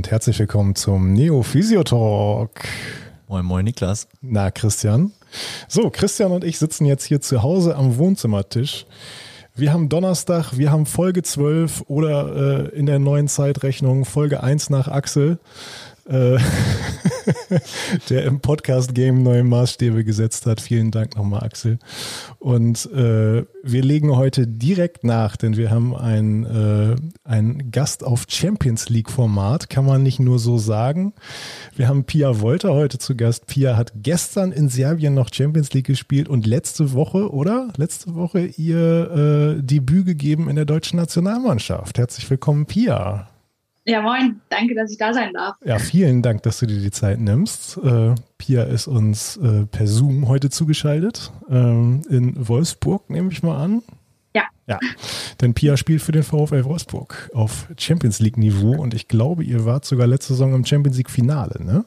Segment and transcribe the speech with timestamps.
[0.00, 2.62] und herzlich willkommen zum Neo Physio Talk.
[3.28, 4.08] Moin, moin, Niklas.
[4.22, 5.12] Na, Christian.
[5.68, 8.86] So, Christian und ich sitzen jetzt hier zu Hause am Wohnzimmertisch.
[9.54, 14.70] Wir haben Donnerstag, wir haben Folge 12 oder äh, in der neuen Zeitrechnung Folge 1
[14.70, 15.38] nach Axel.
[16.08, 16.38] Äh,
[18.10, 20.60] der im Podcast-Game neue Maßstäbe gesetzt hat.
[20.60, 21.78] Vielen Dank nochmal, Axel.
[22.38, 28.88] Und äh, wir legen heute direkt nach, denn wir haben einen, äh, Gast auf Champions
[28.88, 31.14] League-Format, kann man nicht nur so sagen.
[31.74, 33.46] Wir haben Pia Wolter heute zu Gast.
[33.46, 37.72] Pia hat gestern in Serbien noch Champions League gespielt und letzte Woche, oder?
[37.76, 41.98] Letzte Woche ihr äh, Debüt gegeben in der deutschen Nationalmannschaft.
[41.98, 43.29] Herzlich willkommen, Pia.
[43.90, 44.40] Ja, moin.
[44.50, 45.56] Danke, dass ich da sein darf.
[45.64, 47.76] Ja, vielen Dank, dass du dir die Zeit nimmst.
[47.78, 51.32] Äh, Pia ist uns äh, per Zoom heute zugeschaltet.
[51.50, 53.82] Ähm, in Wolfsburg, nehme ich mal an.
[54.32, 54.44] Ja.
[54.68, 54.78] Ja.
[55.40, 59.84] Denn Pia spielt für den VfL Wolfsburg auf Champions League-Niveau und ich glaube, ihr wart
[59.84, 61.84] sogar letzte Saison im Champions League-Finale, ne?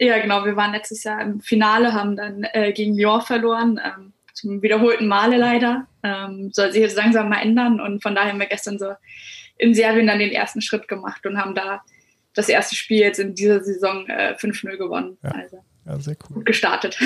[0.00, 0.44] Ja, genau.
[0.44, 3.78] Wir waren letztes Jahr im Finale, haben dann äh, gegen Lyon verloren.
[3.84, 5.86] Ähm, zum wiederholten Male leider.
[6.02, 8.94] Ähm, soll sich jetzt langsam mal ändern und von daher haben wir gestern so
[9.60, 11.82] in Serbien dann den ersten Schritt gemacht und haben da
[12.34, 15.18] das erste Spiel jetzt in dieser Saison äh, 5-0 gewonnen.
[15.22, 15.30] Ja.
[15.30, 16.36] Also ja, sehr cool.
[16.36, 16.98] Gut gestartet.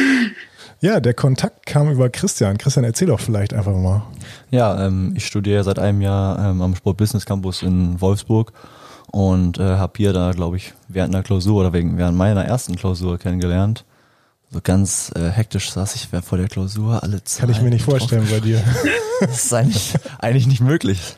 [0.80, 2.58] Ja, der Kontakt kam über Christian.
[2.58, 4.02] Christian, erzähl doch vielleicht einfach mal.
[4.50, 8.52] Ja, ähm, ich studiere seit einem Jahr ähm, am Sport Business Campus in Wolfsburg
[9.10, 12.76] und äh, habe hier da, glaube ich, während einer Klausur oder wegen, während meiner ersten
[12.76, 13.84] Klausur kennengelernt.
[14.50, 17.42] So ganz äh, hektisch saß ich vor der Klausur, alle Zeit.
[17.42, 18.62] Kann ich mir nicht vorstellen bei dir.
[19.20, 21.16] das ist eigentlich, eigentlich nicht möglich.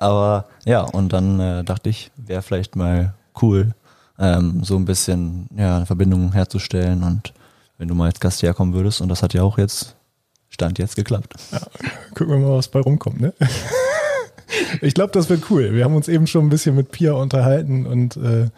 [0.00, 3.74] Aber ja, und dann äh, dachte ich, wäre vielleicht mal cool,
[4.18, 7.32] ähm, so ein bisschen ja, eine Verbindung herzustellen und
[7.78, 9.94] wenn du mal als Gast herkommen würdest, und das hat ja auch jetzt,
[10.48, 11.34] Stand jetzt geklappt.
[11.52, 11.60] Ja,
[12.14, 13.32] gucken wir mal, was bei rumkommt, ne?
[14.82, 15.72] Ich glaube, das wird cool.
[15.74, 18.48] Wir haben uns eben schon ein bisschen mit Pia unterhalten und äh,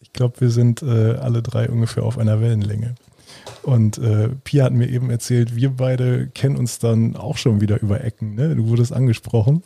[0.00, 2.94] ich glaube, wir sind äh, alle drei ungefähr auf einer Wellenlänge.
[3.64, 7.82] Und äh, Pia hat mir eben erzählt, wir beide kennen uns dann auch schon wieder
[7.82, 8.36] über Ecken.
[8.36, 8.54] Ne?
[8.54, 9.64] Du wurdest angesprochen.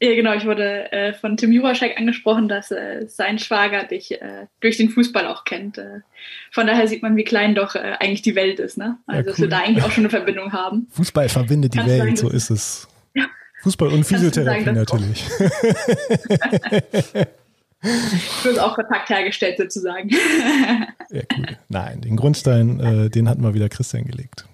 [0.00, 0.34] Ja, genau.
[0.34, 4.90] Ich wurde äh, von Tim Juraschek angesprochen, dass äh, sein Schwager dich äh, durch den
[4.90, 5.78] Fußball auch kennt.
[5.78, 6.00] Äh,
[6.50, 8.76] von daher sieht man, wie klein doch äh, eigentlich die Welt ist.
[8.76, 8.98] Ne?
[9.06, 9.30] Also, ja, cool.
[9.30, 10.86] dass wir da eigentlich auch schon eine Verbindung haben.
[10.90, 12.88] Fußball verbindet die Kannst Welt, sagen, so ist es.
[13.14, 13.24] Ja.
[13.62, 15.24] Fußball und Physiotherapie sagen, natürlich.
[18.42, 20.10] Du hast auch Kontakt hergestellt, sozusagen.
[21.10, 21.56] Ja, cool.
[21.68, 24.44] Nein, den Grundstein, äh, den hat mal wieder Christian gelegt.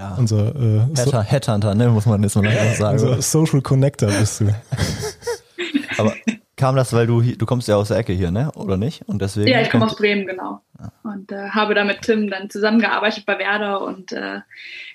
[0.00, 0.14] Ja.
[0.16, 2.98] Unser äh, Headhunter, Headhunter, ne, muss man jetzt mal sagen.
[2.98, 4.46] Unser Social Connector bist du.
[5.98, 6.14] Aber
[6.56, 8.50] kam das, weil du du kommst ja aus der Ecke hier, ne?
[8.52, 9.02] Oder nicht?
[9.06, 9.48] Und deswegen.
[9.48, 10.62] Ja, ich komme aus Bremen, genau.
[10.78, 10.90] Ja.
[11.02, 14.40] Und äh, habe da mit Tim dann zusammengearbeitet bei Werder und äh,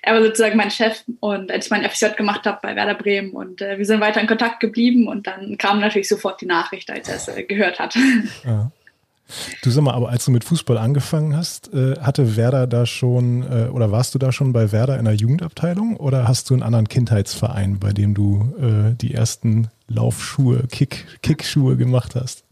[0.02, 3.30] er war sozusagen mein Chef und als ich mein FCJ gemacht habe bei Werder Bremen
[3.30, 6.90] und äh, wir sind weiter in Kontakt geblieben und dann kam natürlich sofort die Nachricht,
[6.90, 7.96] als er es äh, gehört hat.
[8.44, 8.72] Ja.
[9.62, 13.42] Du sag mal, aber als du mit Fußball angefangen hast, äh, hatte Werder da schon
[13.42, 16.62] äh, oder warst du da schon bei Werder in der Jugendabteilung oder hast du einen
[16.62, 22.44] anderen Kindheitsverein, bei dem du äh, die ersten Laufschuhe, Kick, Kickschuhe gemacht hast?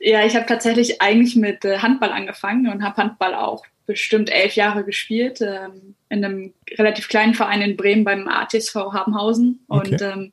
[0.00, 4.84] Ja, ich habe tatsächlich eigentlich mit Handball angefangen und habe Handball auch bestimmt elf Jahre
[4.84, 10.04] gespielt ähm, in einem relativ kleinen Verein in Bremen beim ATSV Habenhausen und okay.
[10.04, 10.32] ähm,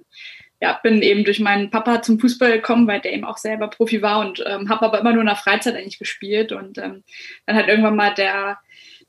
[0.61, 4.03] ja, bin eben durch meinen Papa zum Fußball gekommen, weil der eben auch selber Profi
[4.03, 6.51] war und ähm, habe aber immer nur in der Freizeit eigentlich gespielt.
[6.51, 7.03] Und ähm,
[7.47, 8.59] dann hat irgendwann mal der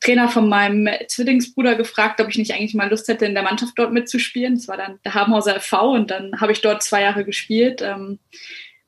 [0.01, 3.75] Trainer von meinem Zwillingsbruder gefragt, ob ich nicht eigentlich mal Lust hätte, in der Mannschaft
[3.77, 4.55] dort mitzuspielen.
[4.55, 7.83] Das war dann der Habenhauser FV und dann habe ich dort zwei Jahre gespielt.
[7.83, 8.19] Ähm,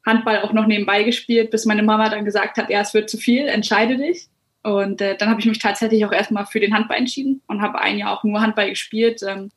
[0.06, 3.19] Handball auch noch nebenbei gespielt, bis meine Mama dann gesagt hat, ja, es wird zu
[3.19, 4.28] viel, entscheide dich.
[4.62, 7.78] Und äh, dann habe ich mich tatsächlich auch erstmal für den Handball entschieden und habe
[7.80, 9.50] ein Jahr auch nur Handball gespielt, ähm,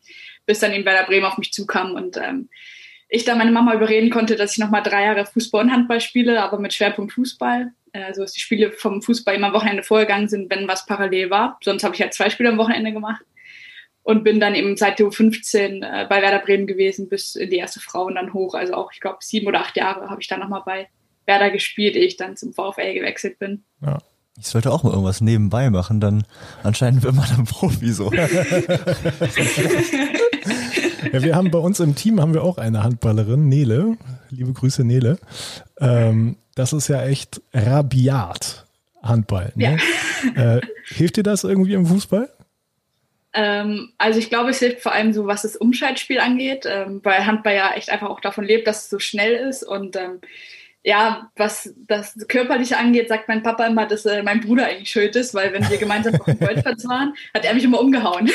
[0.46, 2.50] bis dann eben Werder Bremen auf mich zukam und ähm,
[3.09, 6.41] ich da meine Mama überreden konnte, dass ich nochmal drei Jahre Fußball und Handball spiele,
[6.41, 7.72] aber mit Schwerpunkt Fußball.
[7.94, 11.58] Also dass die Spiele vom Fußball immer am Wochenende vorgegangen sind, wenn was parallel war.
[11.64, 13.23] Sonst habe ich halt zwei Spiele am Wochenende gemacht
[14.03, 17.58] und bin dann eben seit der U15 äh, bei Werder Bremen gewesen bis in die
[17.58, 18.53] erste Frau und dann hoch.
[18.53, 20.87] Also auch, ich glaube, sieben oder acht Jahre habe ich dann nochmal bei
[21.26, 23.64] Werder gespielt, ehe ich dann zum VfL gewechselt bin.
[23.82, 23.97] Ja.
[24.40, 26.23] Ich sollte auch mal irgendwas nebenbei machen, dann
[26.61, 28.11] anscheinend wird man dann Profi so.
[31.12, 33.98] Ja, wir haben bei uns im Team haben wir auch eine Handballerin, Nele.
[34.30, 35.18] Liebe Grüße, Nele.
[35.80, 38.66] Ähm, das ist ja echt rabiat
[39.02, 39.52] Handball.
[39.56, 39.78] Ne?
[40.36, 40.56] Ja.
[40.58, 42.30] Äh, hilft dir das irgendwie im Fußball?
[43.34, 47.26] Ähm, also ich glaube, es hilft vor allem so, was das Umschaltspiel angeht, ähm, weil
[47.26, 50.22] Handball ja echt einfach auch davon lebt, dass es so schnell ist und ähm,
[50.87, 55.17] ja, was das Körperliche angeht, sagt mein Papa immer, dass äh, mein Bruder eigentlich schuld
[55.17, 58.29] ist, weil wenn wir gemeinsam auf dem Golfplatz waren, hat er mich immer umgehauen.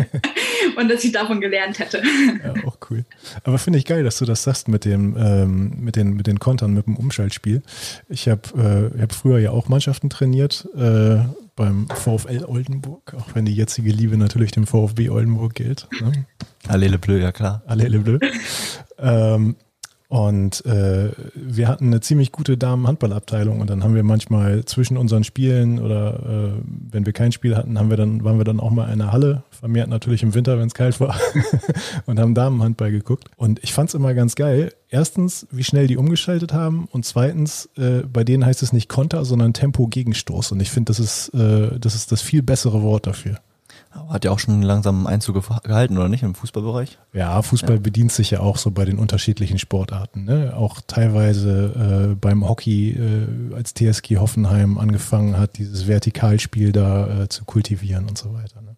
[0.76, 2.02] und dass ich davon gelernt hätte.
[2.42, 3.04] Ja, auch cool.
[3.44, 6.40] Aber finde ich geil, dass du das sagst mit dem, ähm, mit den, mit den
[6.40, 7.62] Kontern, mit dem Umschaltspiel.
[8.08, 11.18] Ich habe äh, hab früher ja auch Mannschaften trainiert, äh,
[11.54, 15.86] beim VfL Oldenburg, auch wenn die jetzige Liebe natürlich dem VfB Oldenburg gilt.
[16.00, 16.26] Ne?
[16.66, 17.62] Allele Bleu, ja klar.
[17.66, 18.18] Allele Bleu.
[18.98, 19.54] ähm,
[20.08, 25.24] und äh, wir hatten eine ziemlich gute Damen-Handballabteilung und dann haben wir manchmal zwischen unseren
[25.24, 26.62] Spielen oder äh,
[26.92, 29.10] wenn wir kein Spiel hatten, haben wir dann, waren wir dann auch mal in der
[29.10, 31.16] Halle, vermehrt natürlich im Winter, wenn es kalt war,
[32.06, 33.28] und haben Damenhandball geguckt.
[33.36, 34.72] Und ich fand es immer ganz geil.
[34.88, 39.24] Erstens, wie schnell die umgeschaltet haben und zweitens, äh, bei denen heißt es nicht Konter,
[39.24, 40.52] sondern Tempo-Gegenstoß.
[40.52, 43.40] Und ich finde, das ist, äh, das ist das viel bessere Wort dafür.
[44.08, 46.98] Hat ja auch schon langsam Einzug gehalten, oder nicht, im Fußballbereich?
[47.12, 47.80] Ja, Fußball ja.
[47.80, 50.24] bedient sich ja auch so bei den unterschiedlichen Sportarten.
[50.24, 50.54] Ne?
[50.56, 57.28] Auch teilweise äh, beim Hockey, äh, als TSG Hoffenheim angefangen hat, dieses Vertikalspiel da äh,
[57.28, 58.62] zu kultivieren und so weiter.
[58.62, 58.76] Ne?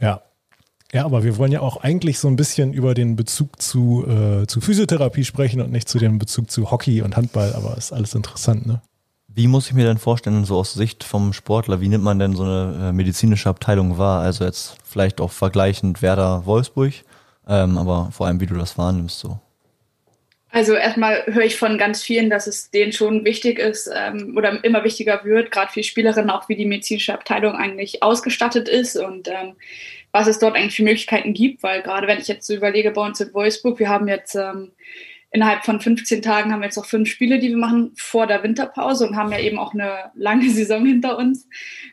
[0.00, 0.22] Ja.
[0.92, 4.46] Ja, aber wir wollen ja auch eigentlich so ein bisschen über den Bezug zu, äh,
[4.46, 8.14] zu Physiotherapie sprechen und nicht zu dem Bezug zu Hockey und Handball, aber ist alles
[8.14, 8.80] interessant, ne?
[9.36, 12.34] Wie muss ich mir denn vorstellen, so aus Sicht vom Sportler, wie nimmt man denn
[12.34, 14.22] so eine äh, medizinische Abteilung wahr?
[14.22, 16.94] Also jetzt vielleicht auch vergleichend Werder-Wolfsburg,
[17.46, 19.38] ähm, aber vor allem, wie du das wahrnimmst so.
[20.48, 24.64] Also erstmal höre ich von ganz vielen, dass es denen schon wichtig ist ähm, oder
[24.64, 29.28] immer wichtiger wird, gerade für Spielerinnen, auch wie die medizinische Abteilung eigentlich ausgestattet ist und
[29.28, 29.56] ähm,
[30.12, 33.04] was es dort eigentlich für Möglichkeiten gibt, weil gerade wenn ich jetzt so überlege bei
[33.04, 34.72] uns in Wolfsburg, wir haben jetzt ähm,
[35.36, 38.42] innerhalb von 15 Tagen haben wir jetzt noch fünf Spiele, die wir machen vor der
[38.42, 41.46] Winterpause und haben ja eben auch eine lange Saison hinter uns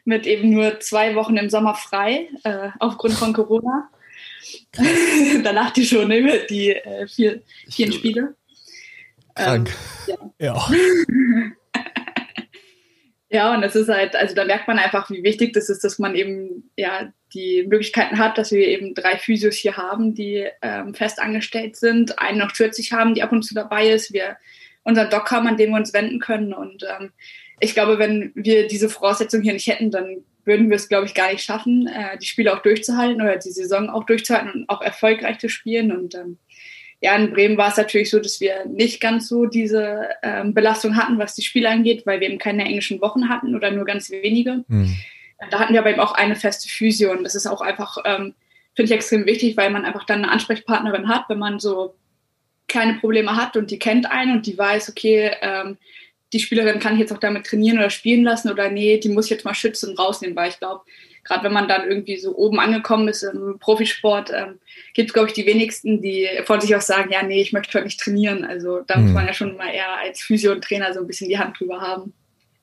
[0.05, 3.89] mit eben nur zwei Wochen im Sommer frei äh, aufgrund von Corona.
[5.43, 8.35] da lacht ihr schon über ne, die äh, vier, vier Spiele.
[9.35, 9.75] Krank.
[10.07, 10.55] Ähm, ja.
[10.55, 10.67] ja.
[13.33, 15.97] ja, und das ist halt, also da merkt man einfach, wie wichtig das ist, dass
[15.97, 20.93] man eben ja die Möglichkeiten hat, dass wir eben drei Physios hier haben, die ähm,
[20.93, 24.37] fest angestellt sind, einen noch 40 haben, die ab und zu dabei ist, wir
[24.83, 26.53] unseren Doc haben, an dem wir uns wenden können.
[26.53, 27.11] Und ähm,
[27.59, 31.15] ich glaube, wenn wir diese Voraussetzungen hier nicht hätten, dann würden wir es, glaube ich,
[31.15, 34.83] gar nicht schaffen, äh, die Spiele auch durchzuhalten oder die Saison auch durchzuhalten und auch
[34.83, 35.91] erfolgreich zu spielen.
[35.91, 36.37] Und ähm,
[37.03, 40.95] ja, in Bremen war es natürlich so, dass wir nicht ganz so diese ähm, Belastung
[40.95, 44.09] hatten, was die Spiele angeht, weil wir eben keine englischen Wochen hatten oder nur ganz
[44.09, 44.63] wenige.
[44.67, 44.95] Mhm
[45.49, 48.33] da hatten wir aber eben auch eine feste Physio und das ist auch einfach, ähm,
[48.75, 51.95] finde ich extrem wichtig, weil man einfach dann eine Ansprechpartnerin hat, wenn man so
[52.67, 55.77] kleine Probleme hat und die kennt einen und die weiß, okay, ähm,
[56.31, 59.25] die Spielerin kann ich jetzt auch damit trainieren oder spielen lassen oder nee, die muss
[59.25, 60.83] ich jetzt mal schützen und rausnehmen, weil ich glaube,
[61.23, 64.59] gerade wenn man dann irgendwie so oben angekommen ist im Profisport, ähm,
[64.93, 67.73] gibt es, glaube ich, die wenigsten, die von sich aus sagen, ja, nee, ich möchte
[67.73, 68.43] heute nicht trainieren.
[68.45, 69.05] Also da mhm.
[69.05, 71.59] muss man ja schon mal eher als Physio und Trainer so ein bisschen die Hand
[71.59, 72.13] drüber haben.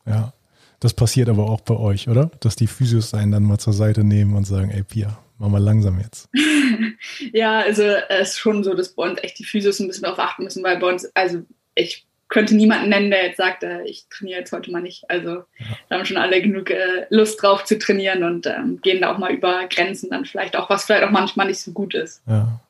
[0.07, 0.33] Ja,
[0.81, 2.31] das passiert aber auch bei euch, oder?
[2.41, 5.62] Dass die Physios einen dann mal zur Seite nehmen und sagen, ey Pia, mach mal
[5.62, 6.29] langsam jetzt.
[7.33, 10.19] ja, also es ist schon so, dass bei uns echt die Physios ein bisschen darauf
[10.19, 11.43] achten müssen, weil bei uns, also
[11.75, 15.11] ich könnte niemanden nennen, der jetzt sagt, äh, ich trainiere jetzt heute mal nicht.
[15.11, 15.44] Also ja.
[15.88, 19.19] da haben schon alle genug äh, Lust drauf zu trainieren und ähm, gehen da auch
[19.19, 22.23] mal über Grenzen dann vielleicht auch, was vielleicht auch manchmal nicht so gut ist.
[22.27, 22.61] Ja.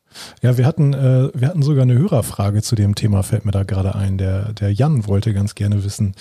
[0.43, 3.62] Ja, wir hatten, äh, wir hatten sogar eine Hörerfrage zu dem Thema, fällt mir da
[3.62, 4.19] gerade ein.
[4.19, 6.17] Der, der Jan wollte ganz gerne wissen,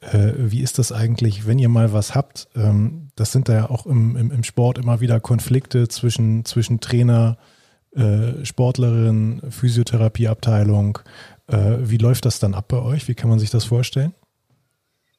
[0.00, 2.46] äh, wie ist das eigentlich, wenn ihr mal was habt?
[2.54, 6.78] Ähm, das sind da ja auch im, im, im Sport immer wieder Konflikte zwischen, zwischen
[6.78, 7.36] Trainer,
[7.94, 11.00] äh, Sportlerin, Physiotherapieabteilung.
[11.52, 13.08] Äh, wie läuft das dann ab bei euch?
[13.08, 14.14] Wie kann man sich das vorstellen?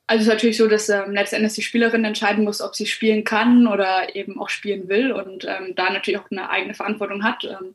[0.08, 3.24] Also es ist natürlich so, dass ähm, letztendlich die Spielerin entscheiden muss, ob sie spielen
[3.24, 7.46] kann oder eben auch spielen will und ähm, da natürlich auch eine eigene Verantwortung hat.
[7.46, 7.74] Ähm,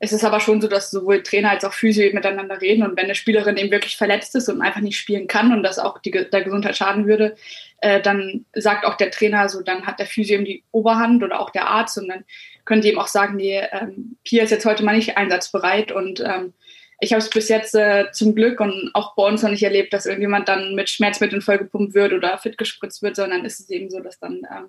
[0.00, 3.04] es ist aber schon so, dass sowohl Trainer als auch Physio miteinander reden und wenn
[3.04, 6.12] eine Spielerin eben wirklich verletzt ist und einfach nicht spielen kann und das auch die,
[6.12, 7.34] der Gesundheit schaden würde,
[7.80, 11.40] äh, dann sagt auch der Trainer so, dann hat der Physio eben die Oberhand oder
[11.40, 12.24] auch der Arzt und dann
[12.64, 16.20] können die eben auch sagen, nee, ähm, Pia ist jetzt heute mal nicht einsatzbereit und
[16.20, 16.54] ähm,
[17.00, 19.92] ich habe es bis jetzt äh, zum Glück und auch bei uns noch nicht erlebt,
[19.92, 23.88] dass irgendjemand dann mit Schmerzmitteln vollgepumpt wird oder fit gespritzt wird, sondern ist es eben
[23.88, 24.66] so, dass dann ähm,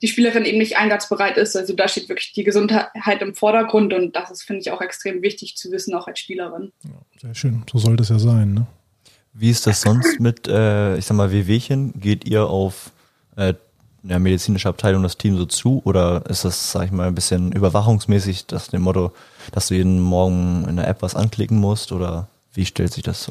[0.00, 1.56] die Spielerin eben nicht einsatzbereit ist.
[1.56, 5.22] Also da steht wirklich die Gesundheit im Vordergrund und das ist, finde ich, auch extrem
[5.22, 6.72] wichtig zu wissen, auch als Spielerin.
[6.84, 6.90] Ja,
[7.20, 8.54] sehr schön, so sollte es ja sein.
[8.54, 8.66] Ne?
[9.32, 11.98] Wie ist das sonst mit, äh, ich sag mal, WWchen?
[11.98, 12.92] Geht ihr auf
[13.36, 13.54] äh,
[14.06, 17.52] ja, medizinische Abteilung das Team so zu oder ist das, sag ich mal, ein bisschen
[17.52, 19.12] überwachungsmäßig, das dem Motto,
[19.52, 23.30] dass du jeden Morgen in der App was anklicken musst oder wie stellt sich das?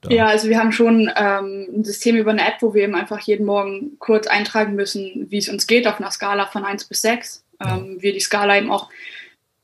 [0.00, 0.10] Da?
[0.10, 3.20] Ja, also wir haben schon ähm, ein System über eine App, wo wir eben einfach
[3.20, 7.02] jeden Morgen kurz eintragen müssen, wie es uns geht, auf einer Skala von 1 bis
[7.02, 7.44] 6.
[7.60, 8.02] Ähm, ja.
[8.02, 8.90] Wir die Skala eben auch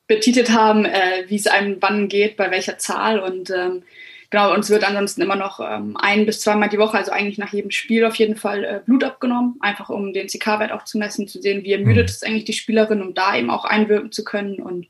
[0.06, 3.82] betitelt haben, äh, wie es einem wann geht, bei welcher Zahl und ähm,
[4.30, 7.52] genau, uns wird ansonsten immer noch ähm, ein bis zweimal die Woche, also eigentlich nach
[7.52, 11.28] jedem Spiel auf jeden Fall äh, Blut abgenommen, einfach um den CK-Wert auch zu messen,
[11.28, 12.10] zu sehen, wie ermüdet mhm.
[12.10, 14.60] ist eigentlich die Spielerin, um da eben auch einwirken zu können.
[14.60, 14.86] Und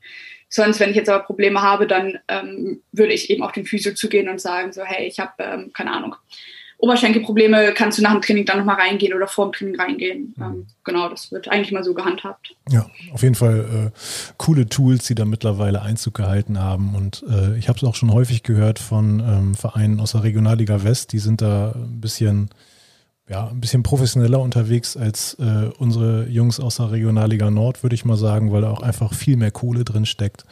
[0.49, 3.93] sonst, wenn ich jetzt aber Probleme habe, dann ähm, würde ich eben auf den Physio
[3.93, 6.15] zugehen und sagen, so, hey, ich habe, ähm, keine Ahnung,
[6.79, 10.33] Oberschenkelprobleme kannst du nach dem Training dann nochmal reingehen oder vor dem Training reingehen.
[10.37, 10.43] Mhm.
[10.43, 12.55] Ähm, genau, das wird eigentlich mal so gehandhabt.
[12.69, 13.99] Ja, auf jeden Fall äh,
[14.37, 16.95] coole Tools, die da mittlerweile Einzug gehalten haben.
[16.95, 20.83] Und äh, ich habe es auch schon häufig gehört von ähm, Vereinen aus der Regionalliga
[20.83, 22.49] West, die sind da ein bisschen
[23.29, 28.03] ja, ein bisschen professioneller unterwegs als äh, unsere Jungs aus der Regionalliga Nord, würde ich
[28.03, 30.45] mal sagen, weil da auch einfach viel mehr Kohle drin steckt.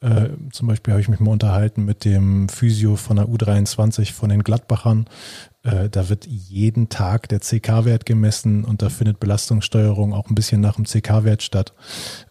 [0.00, 4.28] Äh, zum Beispiel habe ich mich mal unterhalten mit dem Physio von der U23 von
[4.28, 5.06] den Gladbachern.
[5.68, 10.60] Äh, da wird jeden Tag der CK-Wert gemessen und da findet Belastungssteuerung auch ein bisschen
[10.60, 11.74] nach dem CK-Wert statt.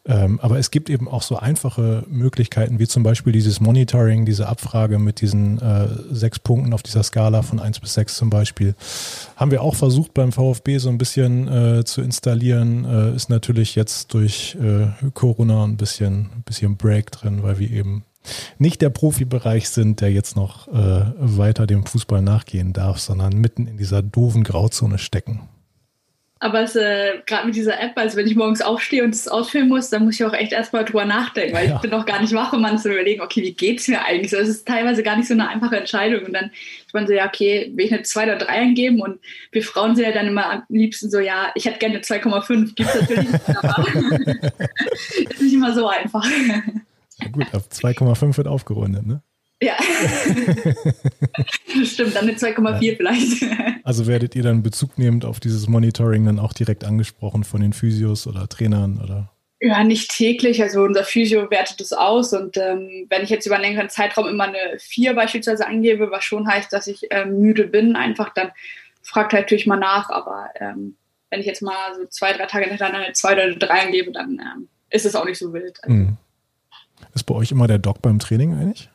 [0.05, 4.47] Ähm, aber es gibt eben auch so einfache Möglichkeiten, wie zum Beispiel dieses Monitoring, diese
[4.47, 8.73] Abfrage mit diesen äh, sechs Punkten auf dieser Skala von eins bis sechs zum Beispiel.
[9.35, 12.85] Haben wir auch versucht beim VfB so ein bisschen äh, zu installieren.
[12.85, 17.69] Äh, ist natürlich jetzt durch äh, Corona ein bisschen, ein bisschen Break drin, weil wir
[17.69, 18.03] eben
[18.57, 23.67] nicht der Profibereich sind, der jetzt noch äh, weiter dem Fußball nachgehen darf, sondern mitten
[23.67, 25.47] in dieser doofen Grauzone stecken.
[26.39, 29.89] Aber äh, gerade mit dieser App, also wenn ich morgens aufstehe und es ausfüllen muss,
[29.89, 31.75] dann muss ich auch echt erstmal drüber nachdenken, weil ja.
[31.75, 34.03] ich bin noch gar nicht wach, um man zu überlegen, okay, wie geht es mir
[34.05, 34.29] eigentlich?
[34.29, 36.25] So, es ist teilweise gar nicht so eine einfache Entscheidung.
[36.25, 36.51] Und dann
[36.85, 39.01] ist man so, ja, okay, will ich eine 2 oder 3 angeben?
[39.01, 39.19] Und
[39.51, 42.75] wir Frauen sind ja dann immer am liebsten so, ja, ich hätte gerne 2,5.
[42.75, 43.87] Gibt es natürlich nicht, aber
[45.29, 46.23] ist nicht immer so einfach.
[47.21, 49.21] Ja, gut, auf 2,5 wird aufgerundet, ne?
[49.61, 49.75] Ja.
[51.83, 52.95] Stimmt, dann eine 2,4 ja.
[52.95, 53.43] vielleicht.
[53.83, 57.73] Also werdet ihr dann Bezug nehmend auf dieses Monitoring dann auch direkt angesprochen von den
[57.73, 59.31] Physios oder Trainern oder?
[59.59, 60.61] Ja, nicht täglich.
[60.61, 64.27] Also unser Physio wertet es aus und ähm, wenn ich jetzt über einen längeren Zeitraum
[64.27, 68.51] immer eine 4 beispielsweise angebe, was schon heißt, dass ich ähm, müde bin, einfach dann
[69.01, 70.11] fragt er natürlich mal nach.
[70.11, 70.97] Aber ähm,
[71.31, 74.11] wenn ich jetzt mal so zwei, drei Tage hintereinander eine 2 oder eine 3 angebe,
[74.11, 75.83] dann ähm, ist es auch nicht so wild.
[75.83, 76.17] Also, mhm.
[77.17, 78.91] Ist bei euch immer der Doc beim Training eigentlich?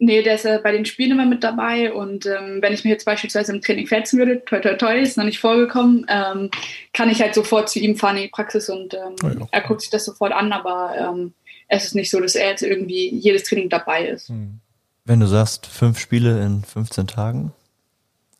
[0.00, 2.90] Nee, der ist äh, bei den Spielen immer mit dabei und ähm, wenn ich mir
[2.90, 6.50] jetzt beispielsweise im Training fetzen würde, toi toi toi, ist noch nicht vorgekommen, ähm,
[6.92, 9.46] kann ich halt sofort zu ihm fahren in die Praxis und ähm, oh ja.
[9.48, 11.34] er guckt sich das sofort an, aber ähm,
[11.68, 14.30] es ist nicht so, dass er jetzt irgendwie jedes Training dabei ist.
[14.30, 14.58] Hm.
[15.04, 17.52] Wenn du sagst, fünf Spiele in 15 Tagen,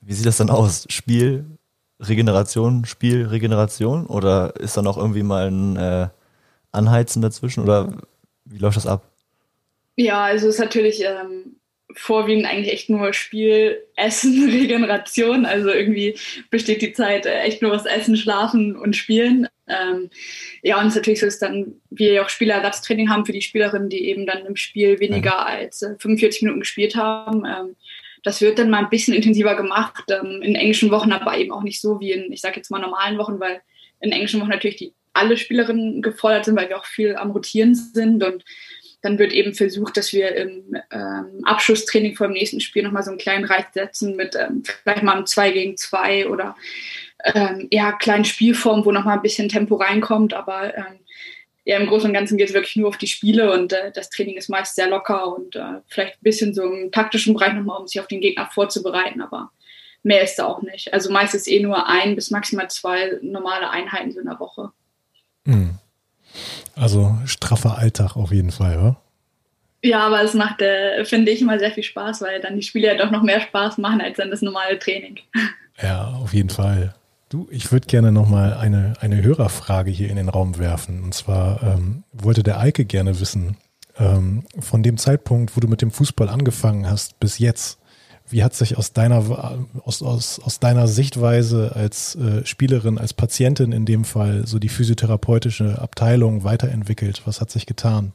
[0.00, 0.84] wie sieht das dann aus?
[0.88, 1.44] Spiel,
[2.00, 6.08] Regeneration, Spiel, Regeneration oder ist da noch irgendwie mal ein äh,
[6.72, 7.92] Anheizen dazwischen oder
[8.50, 9.10] wie läuft das ab?
[9.96, 11.56] Ja, also es ist natürlich ähm,
[11.94, 15.46] vorwiegend eigentlich echt nur Spiel, Essen, Regeneration.
[15.46, 16.16] Also irgendwie
[16.50, 19.48] besteht die Zeit äh, echt nur aus Essen, Schlafen und Spielen.
[19.68, 20.10] Ähm,
[20.62, 23.42] ja, und es ist natürlich so, dass dann wir ja auch Spielerersatztraining haben für die
[23.42, 25.44] Spielerinnen, die eben dann im Spiel weniger ja.
[25.44, 27.44] als äh, 45 Minuten gespielt haben.
[27.44, 27.76] Ähm,
[28.22, 31.62] das wird dann mal ein bisschen intensiver gemacht, ähm, in englischen Wochen aber eben auch
[31.62, 33.62] nicht so wie in, ich sage jetzt mal, normalen Wochen, weil
[34.00, 37.74] in englischen Wochen natürlich die alle Spielerinnen gefordert sind, weil wir auch viel am Rotieren
[37.74, 38.44] sind und
[39.02, 43.10] dann wird eben versucht, dass wir im ähm, Abschlusstraining vor dem nächsten Spiel nochmal so
[43.10, 46.54] einen kleinen Reiz setzen mit ähm, vielleicht mal einem 2 gegen 2 oder
[47.24, 51.00] ähm, ja, kleinen Spielformen, wo nochmal ein bisschen Tempo reinkommt, aber ähm,
[51.64, 54.10] ja, im Großen und Ganzen geht es wirklich nur auf die Spiele und äh, das
[54.10, 57.80] Training ist meist sehr locker und äh, vielleicht ein bisschen so im taktischen Bereich nochmal,
[57.80, 59.50] um sich auf den Gegner vorzubereiten, aber
[60.02, 60.92] mehr ist da auch nicht.
[60.92, 64.72] Also meist ist eh nur ein bis maximal zwei normale Einheiten so in der Woche.
[65.44, 65.78] Mhm.
[66.76, 68.96] Also straffer Alltag auf jeden Fall, oder?
[69.82, 72.88] Ja, aber es macht, äh, finde ich, immer sehr viel Spaß, weil dann die Spiele
[72.88, 75.18] ja doch noch mehr Spaß machen als dann das normale Training.
[75.82, 76.94] Ja, auf jeden Fall.
[77.30, 81.02] Du, ich würde gerne nochmal eine, eine Hörerfrage hier in den Raum werfen.
[81.02, 83.56] Und zwar ähm, wollte der Eike gerne wissen,
[83.98, 87.79] ähm, von dem Zeitpunkt, wo du mit dem Fußball angefangen hast, bis jetzt,
[88.30, 93.72] wie hat sich aus deiner, aus, aus, aus deiner Sichtweise als äh, Spielerin, als Patientin
[93.72, 97.22] in dem Fall, so die physiotherapeutische Abteilung weiterentwickelt?
[97.24, 98.12] Was hat sich getan?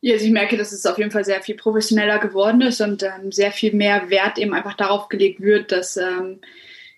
[0.00, 3.02] Ja, also ich merke, dass es auf jeden Fall sehr viel professioneller geworden ist und
[3.02, 6.40] ähm, sehr viel mehr Wert eben einfach darauf gelegt wird, dass ähm,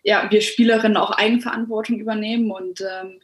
[0.03, 3.21] ja, wir Spielerinnen auch Eigenverantwortung übernehmen und ähm,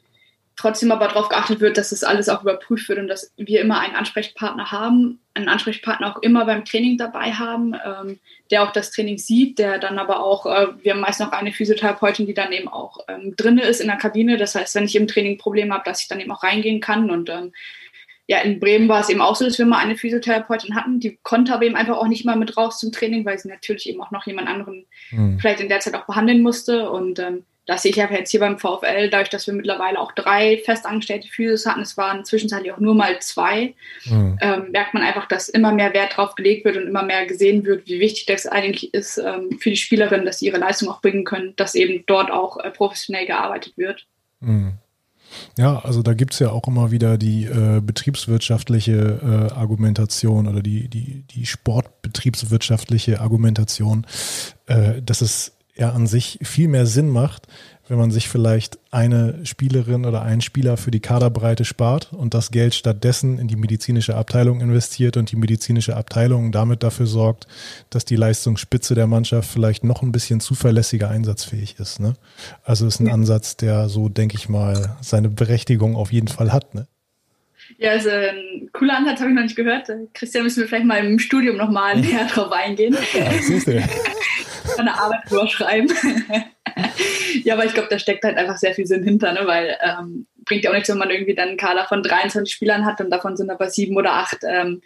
[0.57, 3.79] trotzdem aber darauf geachtet wird, dass das alles auch überprüft wird und dass wir immer
[3.81, 8.19] einen Ansprechpartner haben, einen Ansprechpartner auch immer beim Training dabei haben, ähm,
[8.51, 11.53] der auch das Training sieht, der dann aber auch, äh, wir haben meist noch eine
[11.53, 14.39] Physiotherapeutin, die dann eben auch ähm, drin ist in der Kabine.
[14.39, 17.11] Das heißt, wenn ich im Training Probleme habe, dass ich dann eben auch reingehen kann
[17.11, 17.53] und ähm,
[18.29, 21.17] ja, in Bremen war es eben auch so, dass wir mal eine Physiotherapeutin hatten, die
[21.23, 24.01] konnte aber eben einfach auch nicht mal mit raus zum Training, weil sie natürlich eben
[24.01, 25.39] auch noch jemand anderen mhm.
[25.39, 28.41] vielleicht in der Zeit auch behandeln musste und ähm, das sehe ich einfach jetzt hier
[28.41, 32.79] beim VfL, dadurch, dass wir mittlerweile auch drei festangestellte Physios hatten, es waren zwischenzeitlich auch
[32.79, 34.39] nur mal zwei, mhm.
[34.41, 37.65] ähm, merkt man einfach, dass immer mehr Wert drauf gelegt wird und immer mehr gesehen
[37.65, 41.01] wird, wie wichtig das eigentlich ist ähm, für die Spielerinnen, dass sie ihre Leistung auch
[41.01, 44.07] bringen können, dass eben dort auch äh, professionell gearbeitet wird.
[44.41, 44.75] Mhm.
[45.59, 50.63] Ja, also da gibt es ja auch immer wieder die äh, betriebswirtschaftliche äh, Argumentation oder
[50.63, 54.07] die, die, die sportbetriebswirtschaftliche Argumentation,
[54.67, 57.47] äh, dass es ja an sich viel mehr Sinn macht,
[57.89, 62.51] wenn man sich vielleicht eine Spielerin oder einen Spieler für die Kaderbreite spart und das
[62.51, 67.47] Geld stattdessen in die medizinische Abteilung investiert und die medizinische Abteilung damit dafür sorgt,
[67.91, 72.01] dass die Leistungsspitze der Mannschaft vielleicht noch ein bisschen zuverlässiger einsatzfähig ist.
[72.01, 72.15] Ne?
[72.65, 73.13] Also ist ein ja.
[73.13, 76.75] Ansatz, der so, denke ich mal, seine Berechtigung auf jeden Fall hat.
[76.75, 76.89] Ne?
[77.79, 79.89] Ja, also ein cooler Ansatz habe ich noch nicht gehört.
[80.15, 82.97] Christian, müssen wir vielleicht mal im Studium nochmal näher drauf eingehen.
[83.15, 83.83] Ja, siehst du.
[84.79, 85.93] Eine Arbeit überschreiben.
[87.45, 89.41] ja, aber ich glaube, da steckt halt einfach sehr viel Sinn hinter, ne?
[89.45, 92.85] weil ähm, bringt ja auch nichts, wenn man irgendwie dann einen Kader von 23 Spielern
[92.85, 94.81] hat und davon sind aber sieben oder acht ähm,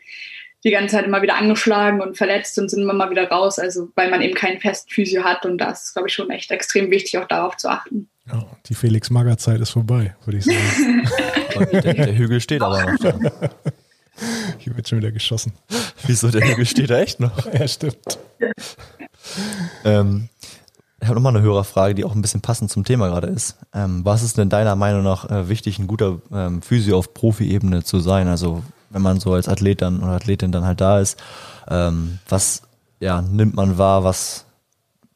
[0.65, 3.89] die ganze Zeit immer wieder angeschlagen und verletzt und sind immer mal wieder raus, also
[3.95, 6.91] weil man eben keinen festen Physio hat und das ist, glaube ich, schon echt extrem
[6.91, 8.11] wichtig, auch darauf zu achten.
[8.27, 11.09] Ja, die Felix-Magger-Zeit ist vorbei, würde ich sagen.
[11.73, 12.99] der, der, Hügel steht aber noch.
[14.59, 15.55] Hier wird schon wieder geschossen.
[16.07, 17.53] Wieso, der Hügel steht da echt noch?
[17.53, 18.19] Ja, stimmt.
[19.85, 20.29] Ähm,
[21.01, 23.57] ich habe nochmal eine Hörerfrage, die auch ein bisschen passend zum Thema gerade ist.
[23.75, 27.83] Ähm, was ist denn deiner Meinung nach äh, wichtig, ein guter ähm, Physio auf Profi-Ebene
[27.85, 28.29] zu sein?
[28.29, 31.19] Also wenn man so als Athlet dann oder Athletin dann halt da ist,
[31.69, 32.63] ähm, was
[33.01, 34.45] ja, nimmt man wahr, was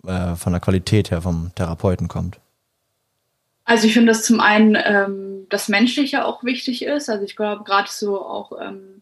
[0.07, 2.39] äh, von der Qualität her vom Therapeuten kommt?
[3.65, 7.09] Also ich finde, dass zum einen ähm, das Menschliche auch wichtig ist.
[7.09, 8.94] Also ich glaube, gerade so auch ähm,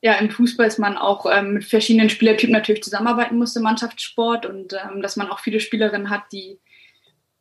[0.00, 4.46] ja, im Fußball ist man auch ähm, mit verschiedenen Spielertypen natürlich zusammenarbeiten muss im Mannschaftssport
[4.46, 6.58] und ähm, dass man auch viele Spielerinnen hat, die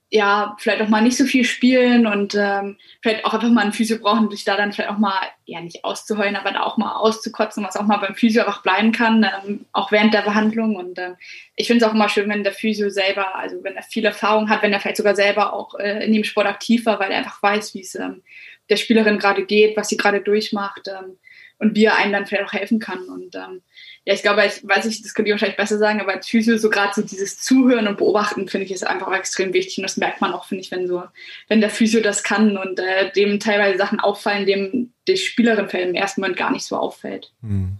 [0.10, 3.74] ja, vielleicht auch mal nicht so viel spielen und ähm, vielleicht auch einfach mal einen
[3.74, 6.96] Physio brauchen, sich da dann vielleicht auch mal, ja nicht auszuheulen, aber da auch mal
[6.96, 10.78] auszukotzen, was auch mal beim Physio einfach bleiben kann, ähm, auch während der Behandlung.
[10.78, 11.18] Und ähm,
[11.58, 14.50] ich finde es auch immer schön, wenn der Physio selber, also wenn er viel Erfahrung
[14.50, 17.18] hat, wenn er vielleicht sogar selber auch äh, in dem Sport aktiv war, weil er
[17.18, 18.24] einfach weiß, wie es ähm,
[18.70, 21.17] der Spielerin gerade geht, was sie gerade durchmacht ähm,
[21.60, 23.06] und wie er einem dann vielleicht auch helfen kann.
[23.10, 23.62] Und ähm,
[24.06, 26.58] ja, ich glaube, ich weiß nicht, das könnt ihr wahrscheinlich besser sagen, aber als Physio
[26.58, 29.98] so gerade so dieses Zuhören und Beobachten finde ich ist einfach extrem wichtig und das
[29.98, 31.04] merkt man auch, finde ich, wenn so,
[31.48, 35.96] wenn der Physio das kann und äh, dem teilweise Sachen auffallen, dem die Spielerin im
[35.96, 37.34] ersten Moment gar nicht so auffällt.
[37.41, 37.80] Hm.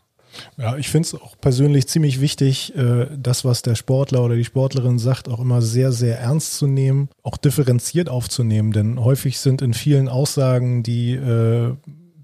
[0.58, 4.44] Ja, ich finde es auch persönlich ziemlich wichtig, äh, das, was der Sportler oder die
[4.44, 9.62] Sportlerin sagt, auch immer sehr, sehr ernst zu nehmen, auch differenziert aufzunehmen, denn häufig sind
[9.62, 11.74] in vielen Aussagen, die äh,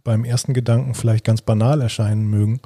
[0.03, 2.59] beim ersten Gedanken vielleicht ganz banal erscheinen mögen,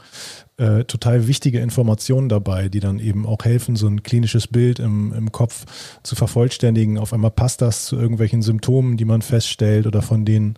[0.57, 5.13] äh, total wichtige Informationen dabei, die dann eben auch helfen, so ein klinisches Bild im,
[5.13, 5.65] im Kopf
[6.01, 6.97] zu vervollständigen.
[6.97, 10.57] Auf einmal passt das zu irgendwelchen Symptomen, die man feststellt oder von denen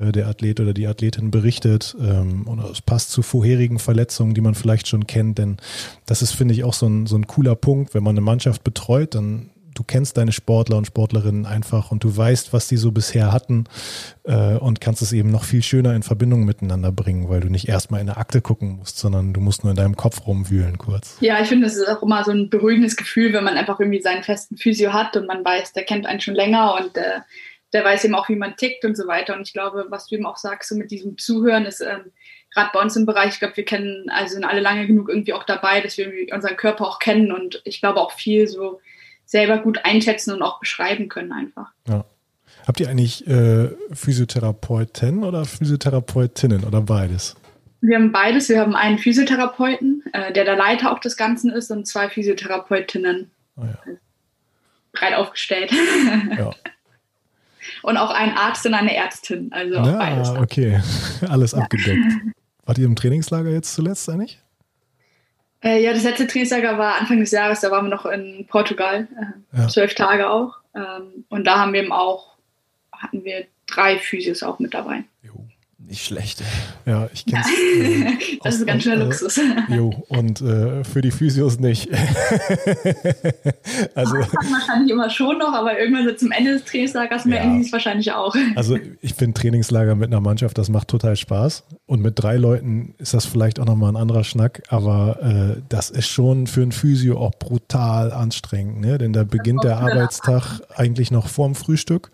[0.00, 1.94] äh, der Athlet oder die Athletin berichtet.
[2.00, 5.36] Ähm, oder es passt zu vorherigen Verletzungen, die man vielleicht schon kennt.
[5.36, 5.58] Denn
[6.06, 7.92] das ist, finde ich, auch so ein, so ein cooler Punkt.
[7.92, 12.16] Wenn man eine Mannschaft betreut, dann du kennst deine Sportler und Sportlerinnen einfach und du
[12.16, 13.64] weißt, was die so bisher hatten
[14.24, 17.68] äh, und kannst es eben noch viel schöner in Verbindung miteinander bringen, weil du nicht
[17.68, 21.16] erstmal in der Akte gucken musst, sondern du musst nur in deinem Kopf rumwühlen kurz.
[21.20, 24.00] Ja, ich finde, es ist auch immer so ein beruhigendes Gefühl, wenn man einfach irgendwie
[24.00, 27.20] seinen festen Physio hat und man weiß, der kennt einen schon länger und äh,
[27.72, 29.34] der weiß eben auch, wie man tickt und so weiter.
[29.34, 32.12] Und ich glaube, was du eben auch sagst, so mit diesem Zuhören ist ähm,
[32.54, 35.32] gerade bei uns im Bereich, ich glaube, wir kennen, also sind alle lange genug irgendwie
[35.32, 38.80] auch dabei, dass wir unseren Körper auch kennen und ich glaube auch viel so
[39.26, 41.70] selber gut einschätzen und auch beschreiben können einfach.
[41.88, 42.04] Ja.
[42.66, 47.36] Habt ihr eigentlich äh, Physiotherapeuten oder Physiotherapeutinnen oder beides?
[47.80, 48.48] Wir haben beides.
[48.48, 53.30] Wir haben einen Physiotherapeuten, äh, der der Leiter auch des Ganzen ist, und zwei Physiotherapeutinnen.
[53.56, 53.78] Oh ja.
[54.92, 55.70] Breit aufgestellt.
[56.38, 56.54] Ja.
[57.82, 59.52] und auch einen Arzt und eine Ärztin.
[59.52, 60.30] Also ja, beides.
[60.30, 60.80] Okay,
[61.28, 62.12] alles abgedeckt.
[62.64, 64.40] Wart ihr im Trainingslager jetzt zuletzt eigentlich?
[65.64, 69.08] Äh, ja, das letzte Trainingslager war Anfang des Jahres, da waren wir noch in Portugal,
[69.52, 69.68] äh, ja.
[69.68, 70.58] zwölf Tage auch.
[70.74, 72.36] Ähm, und da haben wir eben auch,
[72.92, 75.04] hatten wir drei Physios auch mit dabei.
[75.22, 75.32] Jo.
[75.86, 76.42] Nicht schlecht.
[76.86, 77.44] Ja, ich kenne
[77.74, 79.38] Äh, das ist ganz schön äh, Luxus.
[79.68, 81.88] Jo, und äh, für die Physios nicht.
[83.94, 87.66] also Ach, wahrscheinlich immer schon noch, aber irgendwann so zum Ende des Trainingslagers merken sie
[87.66, 88.34] es wahrscheinlich auch.
[88.56, 91.64] Also ich finde Trainingslager mit einer Mannschaft, das macht total Spaß.
[91.86, 95.90] Und mit drei Leuten ist das vielleicht auch nochmal ein anderer Schnack, aber äh, das
[95.90, 98.98] ist schon für ein Physio auch brutal anstrengend, ne?
[98.98, 102.10] Denn da beginnt der Arbeitstag eigentlich noch vorm Frühstück.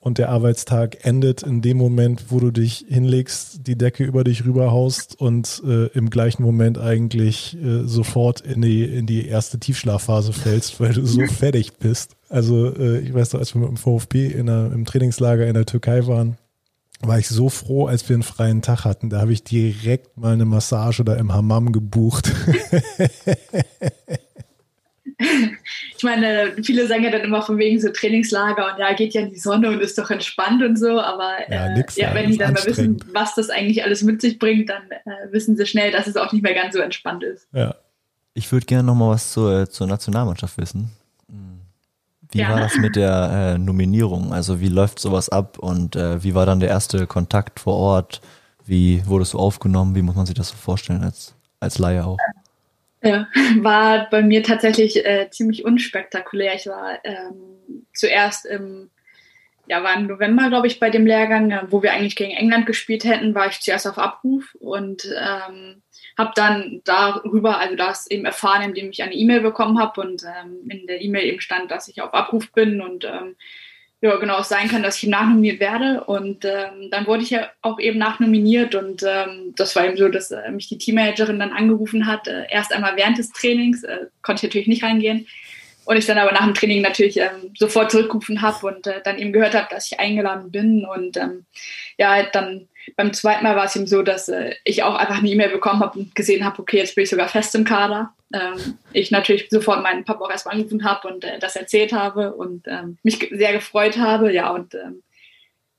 [0.00, 4.46] Und der Arbeitstag endet in dem Moment, wo du dich hinlegst, die Decke über dich
[4.46, 10.32] rüberhaust und äh, im gleichen Moment eigentlich äh, sofort in die, in die erste Tiefschlafphase
[10.32, 12.16] fällst, weil du so fertig bist.
[12.30, 15.54] Also äh, ich weiß noch, als wir mit dem VfB in der, im Trainingslager in
[15.54, 16.38] der Türkei waren,
[17.02, 19.10] war ich so froh, als wir einen freien Tag hatten.
[19.10, 22.32] Da habe ich direkt mal eine Massage da im Hammam gebucht.
[25.96, 29.20] ich meine, viele sagen ja dann immer von wegen so Trainingslager und ja, geht ja
[29.20, 32.38] in die Sonne und ist doch entspannt und so, aber ja, äh, ja wenn die
[32.38, 35.92] dann mal wissen, was das eigentlich alles mit sich bringt, dann äh, wissen sie schnell,
[35.92, 37.48] dass es auch nicht mehr ganz so entspannt ist.
[37.52, 37.74] Ja.
[38.32, 40.90] Ich würde gerne noch mal was zur, zur Nationalmannschaft wissen.
[42.32, 42.50] Wie ja.
[42.50, 44.32] war das mit der äh, Nominierung?
[44.32, 48.20] Also wie läuft sowas ab und äh, wie war dann der erste Kontakt vor Ort?
[48.64, 49.96] Wie wurdest du aufgenommen?
[49.96, 52.18] Wie muss man sich das so vorstellen als, als Laie auch?
[52.18, 52.39] Ja,
[53.62, 56.54] war bei mir tatsächlich äh, ziemlich unspektakulär.
[56.54, 58.90] Ich war ähm, zuerst im,
[59.66, 62.66] ja, war im November, glaube ich, bei dem Lehrgang, äh, wo wir eigentlich gegen England
[62.66, 65.82] gespielt hätten, war ich zuerst auf Abruf und ähm,
[66.18, 70.68] habe dann darüber, also das eben erfahren, indem ich eine E-Mail bekommen habe und ähm,
[70.68, 73.36] in der E-Mail eben stand, dass ich auf Abruf bin und ähm,
[74.02, 76.04] ja, genau, es sein kann, dass ich nachnominiert werde.
[76.04, 80.08] Und ähm, dann wurde ich ja auch eben nachnominiert und ähm, das war eben so,
[80.08, 84.06] dass äh, mich die Teammanagerin dann angerufen hat, äh, erst einmal während des Trainings, äh,
[84.22, 85.26] konnte ich natürlich nicht reingehen.
[85.84, 89.18] Und ich dann aber nach dem Training natürlich ähm, sofort zurückgerufen habe und äh, dann
[89.18, 90.84] eben gehört habe, dass ich eingeladen bin.
[90.84, 91.44] Und ähm,
[91.98, 95.28] ja, dann beim zweiten Mal war es eben so, dass äh, ich auch einfach eine
[95.28, 98.12] E-Mail bekommen habe und gesehen habe, okay, jetzt bin ich sogar fest im Kader.
[98.32, 102.34] Ähm, ich natürlich sofort meinen Papa auch erstmal angerufen habe und äh, das erzählt habe
[102.34, 104.32] und ähm, mich sehr gefreut habe.
[104.32, 105.02] Ja, und ähm,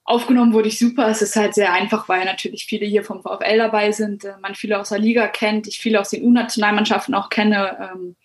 [0.04, 1.08] aufgenommen wurde ich super.
[1.08, 4.56] Es ist halt sehr einfach, weil natürlich viele hier vom VfL dabei sind, äh, man
[4.56, 7.92] viele aus der Liga kennt, ich viele aus den U-Nationalmannschaften auch kenne.
[7.94, 8.16] Ähm,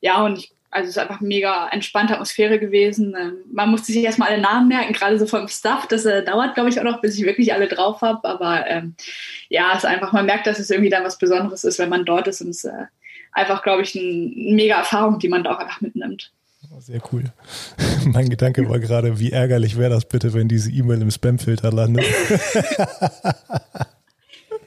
[0.00, 3.14] ja, und ich also es ist einfach mega entspannte Atmosphäre gewesen.
[3.18, 5.88] Ähm, man musste sich erstmal alle Namen merken, gerade so vom Staff.
[5.88, 8.26] Das äh, dauert, glaube ich, auch noch, bis ich wirklich alle drauf habe.
[8.28, 8.94] Aber ähm,
[9.48, 12.04] ja, es ist einfach, man merkt, dass es irgendwie dann was Besonderes ist, wenn man
[12.04, 12.40] dort ist.
[12.40, 12.86] Und es ist äh,
[13.32, 16.30] einfach, glaube ich, eine mega Erfahrung, die man da auch einfach mitnimmt.
[16.78, 17.24] Sehr cool.
[18.04, 22.04] mein Gedanke war gerade, wie ärgerlich wäre das bitte, wenn diese E-Mail im Spamfilter landet.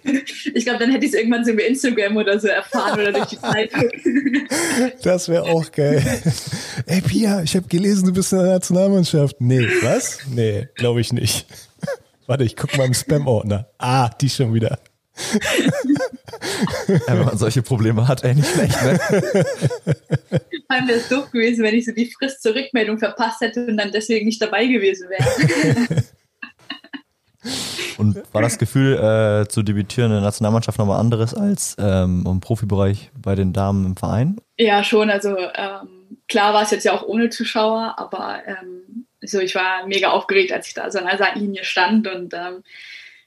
[0.53, 3.25] Ich glaube, dann hätte ich es irgendwann so über Instagram oder so erfahren oder durch
[3.25, 3.89] die Zeitung.
[5.03, 6.03] Das wäre auch geil.
[6.85, 9.39] Ey, Pia, ich habe gelesen, du bist in der Nationalmannschaft.
[9.39, 10.19] Nee, was?
[10.29, 11.45] Nee, glaube ich nicht.
[12.25, 13.67] Warte, ich gucke mal im Spam-Ordner.
[13.77, 14.79] Ah, die schon wieder.
[16.87, 18.99] Ja, wenn man solche Probleme hat, ey, nicht schlecht, ne?
[18.99, 23.65] Vor allem wäre es doof gewesen, wenn ich so die Frist zur Rückmeldung verpasst hätte
[23.67, 26.03] und dann deswegen nicht dabei gewesen wäre.
[27.97, 32.39] Und war das Gefühl, äh, zu debütieren in der Nationalmannschaft nochmal anderes als ähm, im
[32.39, 34.38] Profibereich bei den Damen im Verein?
[34.58, 35.10] Ja, schon.
[35.10, 39.86] Also ähm, klar war es jetzt ja auch ohne Zuschauer, aber ähm, so, ich war
[39.88, 42.63] mega aufgeregt, als ich da so an der Seitenlinie stand und ähm,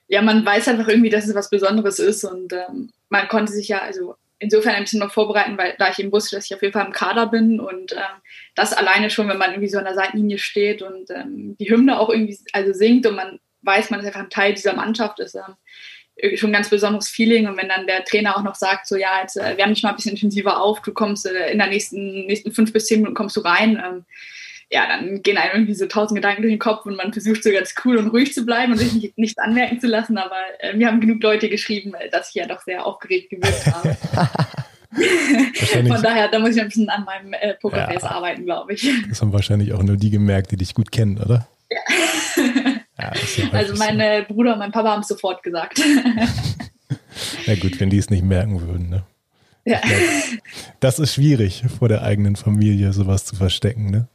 [0.08, 3.68] ja, man weiß einfach irgendwie, dass es was Besonderes ist und ähm, man konnte sich
[3.68, 6.62] ja, also insofern ein bisschen noch vorbereiten, weil da ich eben wusste, dass ich auf
[6.62, 8.20] jeden Fall im Kader bin und ähm,
[8.54, 11.98] das alleine schon, wenn man irgendwie so an der Seitenlinie steht und ähm, die Hymne
[11.98, 15.34] auch irgendwie also singt und man weiß, man ist einfach ein Teil dieser Mannschaft, ist
[15.34, 17.48] ähm, schon ein ganz besonderes Feeling.
[17.48, 19.90] Und wenn dann der Trainer auch noch sagt, so ja, jetzt äh, wärm dich mal
[19.90, 23.16] ein bisschen intensiver auf, du kommst äh, in der nächsten, nächsten fünf bis zehn Minuten
[23.16, 23.82] kommst du rein.
[23.84, 24.04] Ähm,
[24.70, 27.50] ja, dann gehen einem irgendwie so tausend Gedanken durch den Kopf und man versucht so
[27.50, 30.18] ganz cool und ruhig zu bleiben und sich nicht, nichts anmerken zu lassen.
[30.18, 33.66] Aber äh, mir haben genug Leute geschrieben, äh, dass ich ja doch sehr aufgeregt gewirkt
[33.66, 33.96] habe.
[35.88, 38.90] Von daher, da muss ich ein bisschen an meinem äh, Pokerface ja, arbeiten, glaube ich.
[39.08, 41.46] Das haben wahrscheinlich auch nur die gemerkt, die dich gut kennen, oder?
[41.70, 41.78] Ja.
[42.98, 43.12] Ja,
[43.52, 45.78] also mein Bruder und mein Papa haben es sofort gesagt.
[47.46, 48.88] ja gut, wenn die es nicht merken würden.
[48.88, 49.04] Ne?
[49.64, 49.80] Ja.
[49.80, 50.00] Glaub,
[50.80, 53.90] das ist schwierig, vor der eigenen Familie sowas zu verstecken.
[53.90, 54.08] Ne?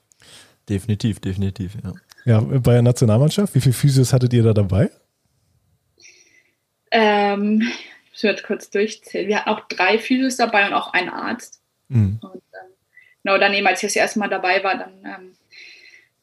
[0.68, 1.94] Definitiv, definitiv, ja.
[2.24, 4.92] Ja, bei der Nationalmannschaft, wie viele Physios hattet ihr da dabei?
[6.92, 7.72] Ähm,
[8.14, 9.28] ich werde kurz durchzählen.
[9.28, 11.62] Wir hatten auch drei Physios dabei und auch einen Arzt.
[11.88, 12.20] Mhm.
[12.22, 12.72] Und ähm,
[13.24, 15.32] genau daneben, als ich das erste Mal dabei war, dann ähm,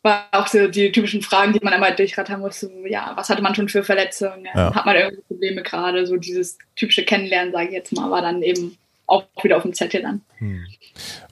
[0.03, 2.61] war auch so die typischen Fragen, die man einmal durchrattern muss.
[2.61, 4.47] So, ja, was hatte man schon für Verletzungen?
[4.55, 4.75] Ja.
[4.75, 6.07] Hat man irgendwie Probleme gerade?
[6.07, 9.73] So dieses typische Kennenlernen, sage ich jetzt mal, war dann eben auch wieder auf dem
[9.73, 10.21] Zettel dann.
[10.37, 10.65] Hm.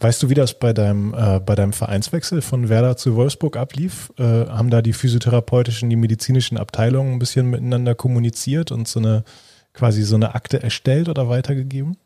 [0.01, 4.11] Weißt du, wie das bei deinem, äh, bei deinem Vereinswechsel von Werder zu Wolfsburg ablief?
[4.19, 9.25] Äh, haben da die physiotherapeutischen, die medizinischen Abteilungen ein bisschen miteinander kommuniziert und so eine
[9.75, 11.99] quasi so eine Akte erstellt oder weitergegeben?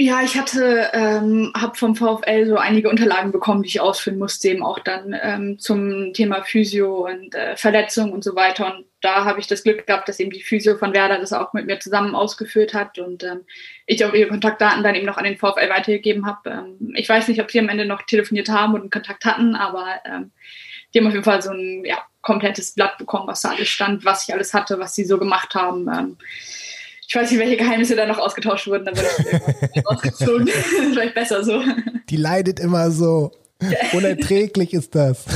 [0.00, 4.48] Ja, ich hatte, ähm, habe vom VfL so einige Unterlagen bekommen, die ich ausfüllen musste,
[4.48, 8.72] eben auch dann ähm, zum Thema Physio und äh, Verletzung und so weiter.
[8.72, 11.52] Und da habe ich das Glück gehabt, dass eben die Physio von Werder das auch
[11.52, 13.40] mit mir zusammen ausgeführt hat und ähm,
[13.86, 16.48] ich auch ihre Kontaktdaten dann eben noch an den VfL weitergegeben habe.
[16.48, 20.00] Ähm, ich weiß nicht, ob sie am Ende noch telefoniert haben und Kontakt hatten, aber
[20.04, 20.30] ähm,
[20.94, 24.04] die haben auf jeden Fall so ein ja, komplettes Blatt bekommen, was da alles stand,
[24.04, 25.88] was ich alles hatte, was sie so gemacht haben.
[25.88, 26.16] Ähm,
[27.08, 30.46] ich weiß nicht, welche Geheimnisse da noch ausgetauscht wurden, dann wurde ich ausgezogen.
[30.90, 31.62] Vielleicht besser so.
[32.10, 33.32] Die leidet immer so.
[33.94, 35.24] Unerträglich ist das.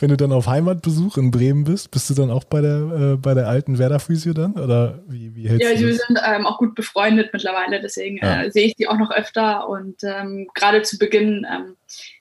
[0.00, 3.16] Wenn du dann auf Heimatbesuch in Bremen bist, bist du dann auch bei der, äh,
[3.16, 4.52] bei der alten Werder Physio dann?
[4.54, 8.44] Oder wie, wie hältst ja, du wir sind ähm, auch gut befreundet mittlerweile, deswegen ja.
[8.44, 9.68] äh, sehe ich die auch noch öfter.
[9.68, 11.76] Und ähm, gerade zu Beginn, ähm,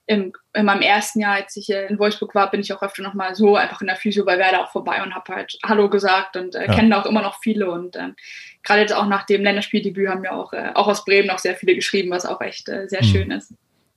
[0.08, 3.34] im, in meinem ersten Jahr, als ich in Wolfsburg war, bin ich auch öfter nochmal
[3.36, 6.56] so einfach in der Physio bei Werder auch vorbei und habe halt Hallo gesagt und
[6.56, 6.76] äh, ja.
[6.76, 7.72] kenne da auch immer noch viele.
[7.72, 8.16] Und ähm,
[8.64, 11.56] gerade jetzt auch nach dem Länderspieldebüt haben ja auch, äh, auch aus Bremen noch sehr
[11.56, 13.08] viele geschrieben, was auch echt äh, sehr mhm.
[13.08, 13.54] schön ist.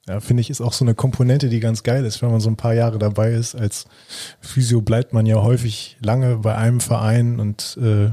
[0.08, 2.48] Ja, finde ich, ist auch so eine Komponente, die ganz geil ist, wenn man so
[2.48, 3.54] ein paar Jahre dabei ist.
[3.54, 3.86] Als
[4.40, 8.10] Physio bleibt man ja häufig lange bei einem Verein und äh,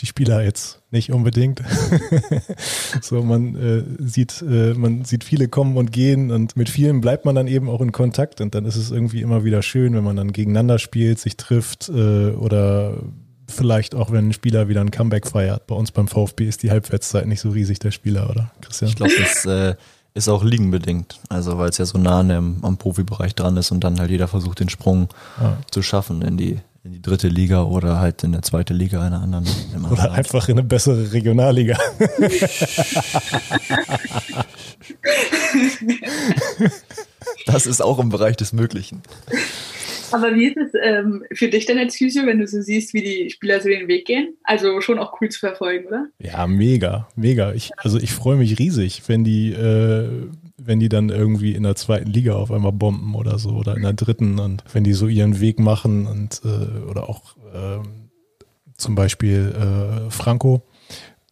[0.00, 1.62] die Spieler jetzt nicht unbedingt.
[3.00, 7.24] so, man äh, sieht, äh, man sieht viele kommen und gehen und mit vielen bleibt
[7.24, 10.04] man dann eben auch in Kontakt und dann ist es irgendwie immer wieder schön, wenn
[10.04, 12.98] man dann gegeneinander spielt, sich trifft äh, oder
[13.48, 15.66] vielleicht auch, wenn ein Spieler wieder ein Comeback feiert.
[15.66, 18.90] Bei uns beim VfB ist die Halbwertszeit nicht so riesig, der Spieler, oder Christian?
[18.90, 19.76] Ich glaube, das äh,
[20.14, 21.20] ist auch liegenbedingt.
[21.28, 24.28] Also weil es ja so nah am, am Profibereich dran ist und dann halt jeder
[24.28, 25.08] versucht, den Sprung
[25.40, 25.58] ja.
[25.70, 29.20] zu schaffen in die, in die dritte Liga oder halt in der zweite Liga einer
[29.20, 29.44] anderen.
[29.90, 30.18] Oder Land.
[30.18, 31.76] einfach in eine bessere Regionalliga.
[37.46, 39.02] das ist auch im Bereich des Möglichen.
[40.12, 43.02] Aber wie ist es ähm, für dich denn als Physio, wenn du so siehst, wie
[43.02, 44.36] die Spieler so den Weg gehen?
[44.44, 46.06] Also schon auch cool zu verfolgen, oder?
[46.20, 47.52] Ja, mega, mega.
[47.52, 50.08] Ich, also ich freue mich riesig, wenn die, äh,
[50.58, 53.82] wenn die dann irgendwie in der zweiten Liga auf einmal bomben oder so oder in
[53.82, 57.78] der dritten und wenn die so ihren Weg machen und äh, oder auch äh,
[58.76, 60.62] zum Beispiel äh, Franco,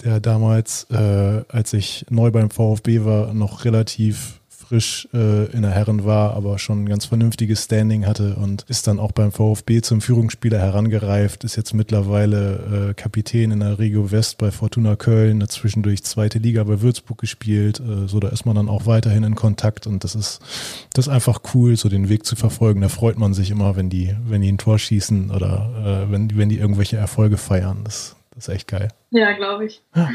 [0.03, 5.71] der damals, äh, als ich neu beim VfB war, noch relativ frisch äh, in der
[5.71, 9.83] Herren war, aber schon ein ganz vernünftiges Standing hatte und ist dann auch beim VfB
[9.83, 15.43] zum Führungsspieler herangereift, ist jetzt mittlerweile äh, Kapitän in der Regio West bei Fortuna Köln,
[15.43, 19.25] hat zwischendurch zweite Liga bei Würzburg gespielt, äh, so da ist man dann auch weiterhin
[19.25, 20.41] in Kontakt und das ist,
[20.93, 22.81] das ist einfach cool, so den Weg zu verfolgen.
[22.81, 26.37] Da freut man sich immer, wenn die, wenn die ein Tor schießen oder äh, wenn,
[26.37, 27.83] wenn die irgendwelche Erfolge feiern.
[27.85, 28.89] Das, das ist echt geil.
[29.11, 29.83] Ja, glaube ich.
[29.95, 30.11] Ja.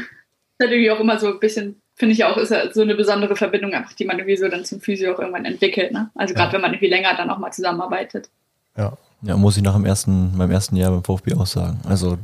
[0.58, 3.74] Natürlich auch immer so ein bisschen finde ich auch, ist ja so eine besondere Verbindung
[3.74, 5.92] einfach, die man irgendwie so dann zum Physio auch irgendwann entwickelt.
[5.92, 6.10] Ne?
[6.14, 6.54] Also gerade ja.
[6.54, 8.30] wenn man irgendwie länger dann auch mal zusammenarbeitet.
[8.76, 8.94] Ja.
[9.22, 11.78] Ja, muss ich nach dem ersten, meinem ersten Jahr beim VfB auch sagen.
[11.86, 12.16] Also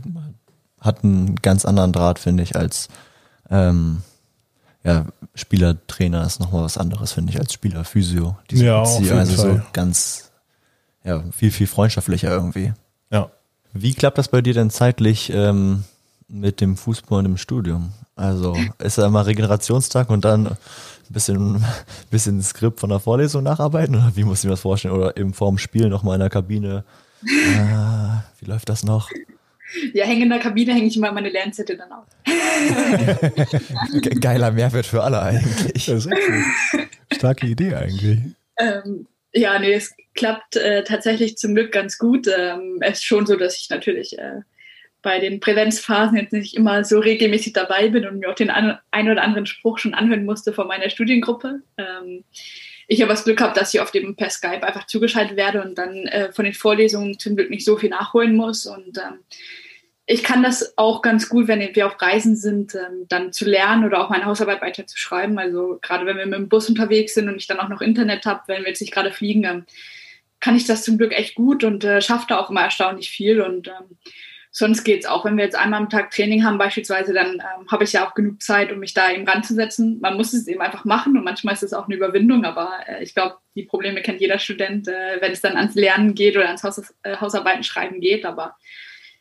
[0.81, 2.89] hat einen ganz anderen Draht, finde ich, als
[3.51, 4.03] ähm,
[4.83, 8.39] ja, Spielertrainer ist nochmal was anderes, finde ich, als Spieler Physio.
[8.51, 9.57] Diese ja, auf jeden also Fall.
[9.57, 10.33] so ganz,
[11.05, 12.73] ja, viel, viel freundschaftlicher irgendwie.
[13.11, 13.31] Ja.
[13.75, 15.85] Wie klappt das bei dir denn zeitlich ähm,
[16.29, 17.93] mit dem Fußball und dem Studium?
[18.17, 20.57] Also ist ja immer Regenerationstag und dann ein
[21.11, 21.63] bisschen,
[22.11, 24.95] bisschen Skript von der Vorlesung nacharbeiten oder wie muss ich mir das vorstellen?
[24.95, 26.85] Oder eben vorm Spiel nochmal in der Kabine.
[27.59, 29.11] Ah, wie läuft das noch?
[29.93, 32.07] Ja, hänge in der Kabine, hänge ich immer meine Lernzettel dann auf.
[34.21, 35.87] Geiler Mehrwert für alle eigentlich.
[35.87, 36.23] Das ist echt
[37.13, 38.21] Starke Idee eigentlich.
[38.59, 42.29] Ähm, ja, nee, es klappt äh, tatsächlich zum Glück ganz gut.
[42.29, 44.41] Ähm, es ist schon so, dass ich natürlich äh,
[45.07, 48.81] bei den Präsenzphasen jetzt nicht immer so regelmäßig dabei bin und mir auch den ein
[49.09, 51.61] oder anderen Spruch schon anhören musste von meiner Studiengruppe.
[51.79, 52.25] Ähm,
[52.89, 55.79] ich habe das Glück gehabt, dass ich auf dem per Skype einfach zugeschaltet werde und
[55.79, 58.67] dann äh, von den Vorlesungen zum Glück nicht so viel nachholen muss.
[58.67, 59.21] Und ähm,
[60.07, 63.85] ich kann das auch ganz gut, wenn wir auf Reisen sind, ähm, dann zu lernen
[63.85, 65.39] oder auch meine Hausarbeit weiter zu schreiben.
[65.39, 68.27] Also gerade wenn wir mit dem Bus unterwegs sind und ich dann auch noch Internet
[68.27, 69.67] habe, wenn wir jetzt nicht gerade fliegen, ähm,
[70.41, 73.41] kann ich das zum Glück echt gut und äh, schaffe da auch immer erstaunlich viel.
[73.41, 73.97] Und ähm,
[74.57, 75.27] sonst geht es auch.
[75.27, 78.15] Wenn wir jetzt einmal am Tag Training haben beispielsweise, dann ähm, habe ich ja auch
[78.15, 80.01] genug Zeit, um mich da eben ranzusetzen.
[80.01, 83.03] Man muss es eben einfach machen und manchmal ist es auch eine Überwindung, aber äh,
[83.03, 86.47] ich glaube, die Probleme kennt jeder Student, äh, wenn es dann ans Lernen geht oder
[86.47, 88.25] ans Haus, äh, Hausarbeiten schreiben geht.
[88.25, 88.57] Aber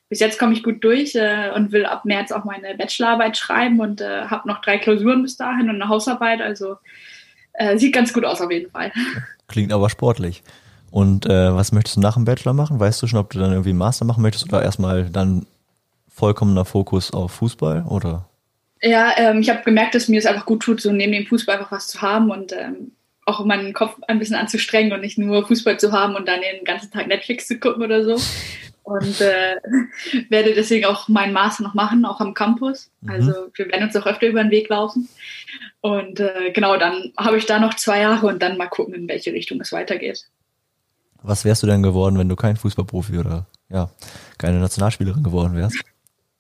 [0.08, 3.82] bis jetzt komme ich gut durch äh, und will ab März auch meine Bachelorarbeit schreiben
[3.82, 6.40] und äh, habe noch drei Klausuren bis dahin und eine Hausarbeit.
[6.40, 6.78] Also
[7.52, 8.94] äh, sieht ganz gut aus auf jeden Fall.
[9.50, 10.44] Klingt aber sportlich.
[10.96, 12.80] Und äh, was möchtest du nach dem Bachelor machen?
[12.80, 15.46] Weißt du schon, ob du dann irgendwie einen Master machen möchtest oder erstmal dann
[16.08, 18.30] vollkommener Fokus auf Fußball oder?
[18.82, 21.58] Ja, ähm, ich habe gemerkt, dass mir es einfach gut tut, so neben dem Fußball
[21.58, 22.94] einfach was zu haben und ähm,
[23.26, 26.64] auch meinen Kopf ein bisschen anzustrengen und nicht nur Fußball zu haben und dann den
[26.64, 28.16] ganzen Tag Netflix zu gucken oder so.
[28.84, 29.58] Und äh,
[30.30, 32.90] werde deswegen auch meinen Master noch machen, auch am Campus.
[33.02, 33.10] Mhm.
[33.10, 35.10] Also wir werden uns auch öfter über den Weg laufen.
[35.82, 39.10] Und äh, genau, dann habe ich da noch zwei Jahre und dann mal gucken, in
[39.10, 40.30] welche Richtung es weitergeht.
[41.26, 43.90] Was wärst du denn geworden, wenn du kein Fußballprofi oder ja,
[44.38, 45.78] keine Nationalspielerin geworden wärst?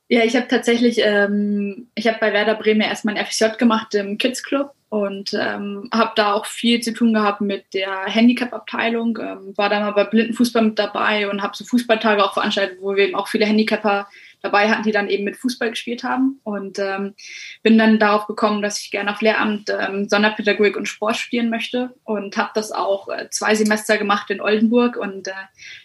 [0.08, 4.20] Ja, ich habe tatsächlich, ähm, ich habe bei Werder Bremen erstmal ein FSJ gemacht im
[4.20, 9.18] Kids Club und ähm, habe da auch viel zu tun gehabt mit der Handicap-Abteilung.
[9.20, 12.96] Ähm, war da mal bei Blindenfußball mit dabei und habe so Fußballtage auch veranstaltet, wo
[12.96, 14.08] wir eben auch viele Handicapper
[14.42, 16.40] dabei hatten, die dann eben mit Fußball gespielt haben.
[16.44, 17.16] Und ähm,
[17.64, 21.94] bin dann darauf gekommen, dass ich gerne auf Lehramt ähm, Sonderpädagogik und Sport studieren möchte
[22.04, 25.32] und habe das auch äh, zwei Semester gemacht in Oldenburg und äh,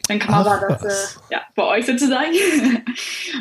[0.09, 2.33] dann kam Ach, aber das äh, ja, bei euch sozusagen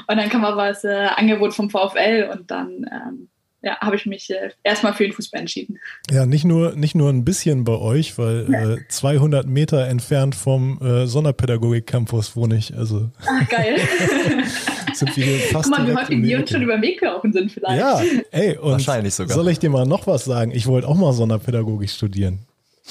[0.07, 3.29] und dann kam aber das äh, Angebot vom VfL und dann ähm,
[3.61, 5.79] ja, habe ich mich äh, erstmal für den Fußball entschieden.
[6.09, 8.73] Ja, nicht nur, nicht nur ein bisschen bei euch, weil ja.
[8.75, 12.75] äh, 200 Meter entfernt vom äh, Sonderpädagogik-Campus wohne ich.
[12.75, 13.09] Also.
[13.25, 13.77] Ach, geil.
[14.99, 17.51] sind wir fast Guck mal, wie häufig wir uns schon über den Weg gelaufen sind
[17.51, 17.79] vielleicht.
[17.79, 19.35] Ja, ey, und Wahrscheinlich sogar.
[19.35, 20.51] soll ich dir mal noch was sagen?
[20.51, 22.39] Ich wollte auch mal Sonderpädagogik studieren.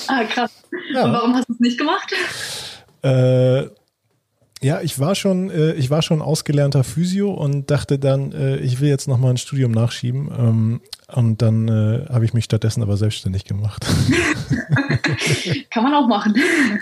[0.06, 0.62] Ah, krass.
[0.92, 1.04] Ja.
[1.04, 2.12] Und warum hast du es nicht gemacht?
[3.02, 3.68] Äh,
[4.60, 8.80] ja, ich war schon, äh, ich war schon ausgelernter Physio und dachte dann, äh, ich
[8.80, 10.30] will jetzt noch mal ein Studium nachschieben.
[10.36, 10.80] Ähm,
[11.14, 13.86] und dann äh, habe ich mich stattdessen aber selbstständig gemacht.
[15.70, 16.34] Kann man auch machen.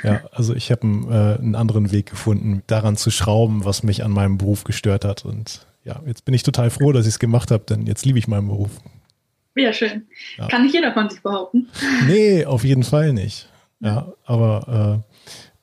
[0.03, 4.03] Ja, also ich habe einen, äh, einen anderen Weg gefunden, daran zu schrauben, was mich
[4.03, 5.25] an meinem Beruf gestört hat.
[5.25, 8.19] Und ja, jetzt bin ich total froh, dass ich es gemacht habe, denn jetzt liebe
[8.19, 8.71] ich meinen Beruf.
[9.55, 10.07] Ja, schön.
[10.39, 10.49] Ja.
[10.49, 11.69] Kann nicht jeder von sich behaupten.
[12.07, 13.49] Nee, auf jeden Fall nicht.
[13.81, 15.16] Ja, aber äh,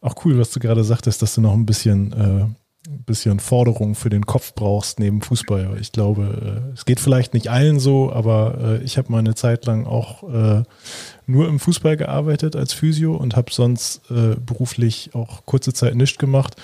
[0.04, 3.96] auch cool, was du gerade sagtest, dass du noch ein bisschen, äh, ein bisschen Forderung
[3.96, 5.78] für den Kopf brauchst neben Fußball.
[5.80, 9.36] Ich glaube, äh, es geht vielleicht nicht allen so, aber äh, ich habe mal eine
[9.36, 10.64] Zeit lang auch äh,
[11.26, 16.18] nur im Fußball gearbeitet als Physio und habe sonst äh, beruflich auch kurze Zeit nichts
[16.18, 16.58] gemacht.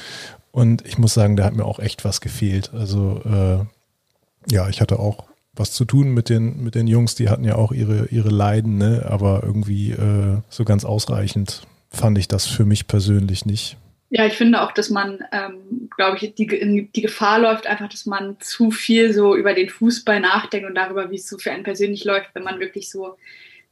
[0.51, 2.71] Und ich muss sagen, da hat mir auch echt was gefehlt.
[2.73, 5.25] Also äh, ja, ich hatte auch
[5.55, 8.77] was zu tun mit den, mit den Jungs, die hatten ja auch ihre, ihre Leiden,
[8.77, 9.05] ne?
[9.07, 13.77] aber irgendwie äh, so ganz ausreichend fand ich das für mich persönlich nicht.
[14.11, 18.07] Ja, ich finde auch, dass man, ähm, glaube ich, die, die Gefahr läuft einfach, dass
[18.07, 21.63] man zu viel so über den Fußball nachdenkt und darüber, wie es so für einen
[21.63, 23.17] persönlich läuft, wenn man wirklich so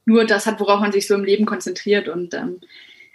[0.06, 2.08] nur das hat, worauf man sich so im Leben konzentriert.
[2.08, 2.62] Und ähm,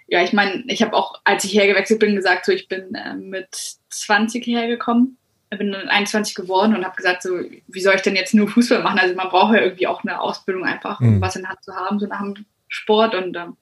[0.09, 3.15] ja, ich meine, ich habe auch, als ich hergewechselt bin, gesagt, so ich bin äh,
[3.15, 5.17] mit 20 hergekommen,
[5.51, 8.83] bin dann 21 geworden und habe gesagt, so wie soll ich denn jetzt nur Fußball
[8.83, 8.99] machen?
[8.99, 11.21] Also man braucht ja irgendwie auch eine Ausbildung einfach, um mhm.
[11.21, 13.57] was in der Hand zu haben, so nach dem Sport und ähm,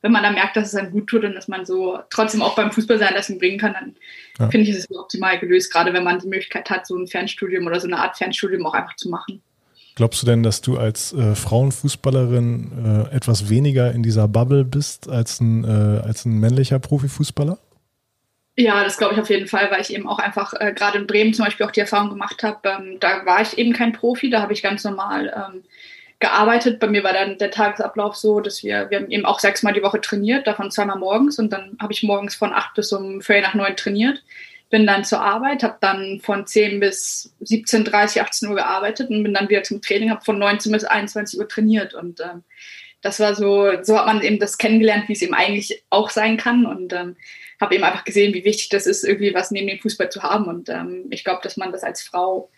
[0.00, 2.54] wenn man dann merkt, dass es einem gut tut und dass man so trotzdem auch
[2.54, 3.96] beim Fußball sein lassen bringen kann, dann
[4.38, 4.48] ja.
[4.48, 7.66] finde ich, ist es optimal gelöst, gerade wenn man die Möglichkeit hat, so ein Fernstudium
[7.66, 9.42] oder so eine Art Fernstudium auch einfach zu machen.
[9.96, 15.08] Glaubst du denn, dass du als äh, Frauenfußballerin äh, etwas weniger in dieser Bubble bist
[15.08, 17.58] als ein, äh, als ein männlicher Profifußballer?
[18.56, 21.08] Ja, das glaube ich auf jeden Fall, weil ich eben auch einfach äh, gerade in
[21.08, 22.58] Bremen zum Beispiel auch die Erfahrung gemacht habe.
[22.68, 25.62] Ähm, da war ich eben kein Profi, da habe ich ganz normal ähm,
[26.20, 26.80] gearbeitet.
[26.80, 29.82] Bei mir war dann der Tagesablauf so, dass wir, wir haben eben auch sechsmal die
[29.82, 33.40] Woche trainiert, davon zweimal morgens und dann habe ich morgens von acht bis um vier
[33.42, 34.22] nach neun trainiert.
[34.70, 39.22] Bin dann zur Arbeit, habe dann von 10 bis 17, 30, 18 Uhr gearbeitet und
[39.22, 42.42] bin dann wieder zum Training, habe von 19 bis 21 Uhr trainiert und ähm,
[43.00, 46.36] das war so, so hat man eben das kennengelernt, wie es eben eigentlich auch sein
[46.36, 47.16] kann und ähm,
[47.60, 50.46] habe eben einfach gesehen, wie wichtig das ist, irgendwie was neben dem Fußball zu haben
[50.46, 52.50] und ähm, ich glaube, dass man das als Frau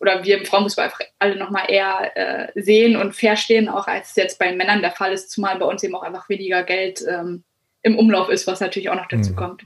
[0.00, 4.16] oder wir im Frauenfußball einfach alle nochmal eher äh, sehen und verstehen, auch als es
[4.16, 7.44] jetzt bei Männern der Fall ist, zumal bei uns eben auch einfach weniger Geld ähm,
[7.82, 9.36] im Umlauf ist, was natürlich auch noch dazu mhm.
[9.36, 9.62] kommt.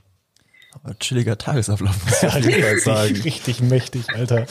[0.83, 3.15] Aber chilliger Tagesablauf, muss ich ja, sagen.
[3.21, 4.47] Richtig mächtig, Alter.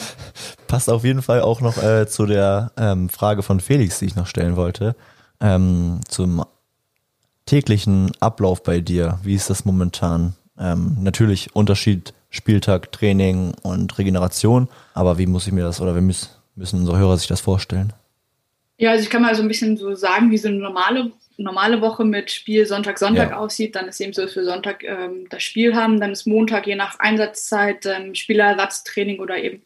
[0.67, 4.15] Passt auf jeden Fall auch noch äh, zu der ähm, Frage von Felix, die ich
[4.15, 4.95] noch stellen wollte.
[5.41, 6.45] Ähm, zum
[7.45, 9.19] täglichen Ablauf bei dir.
[9.23, 10.35] Wie ist das momentan?
[10.57, 14.67] Ähm, natürlich Unterschied Spieltag, Training und Regeneration.
[14.95, 17.93] Aber wie muss ich mir das oder wie müssen, müssen unsere Hörer sich das vorstellen?
[18.77, 21.79] Ja, also ich kann mal so ein bisschen so sagen, wie so eine normale, normale
[21.79, 23.37] Woche mit Spiel Sonntag, Sonntag ja.
[23.37, 23.75] aussieht.
[23.75, 25.99] Dann ist eben so, dass wir Sonntag ähm, das Spiel haben.
[25.99, 29.61] Dann ist Montag je nach Einsatzzeit ähm, Spielerersatztraining oder eben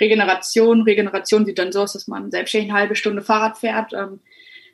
[0.00, 0.82] Regeneration.
[0.82, 4.18] Regeneration sieht dann so aus, dass man selbstständig eine halbe Stunde Fahrrad fährt, ähm,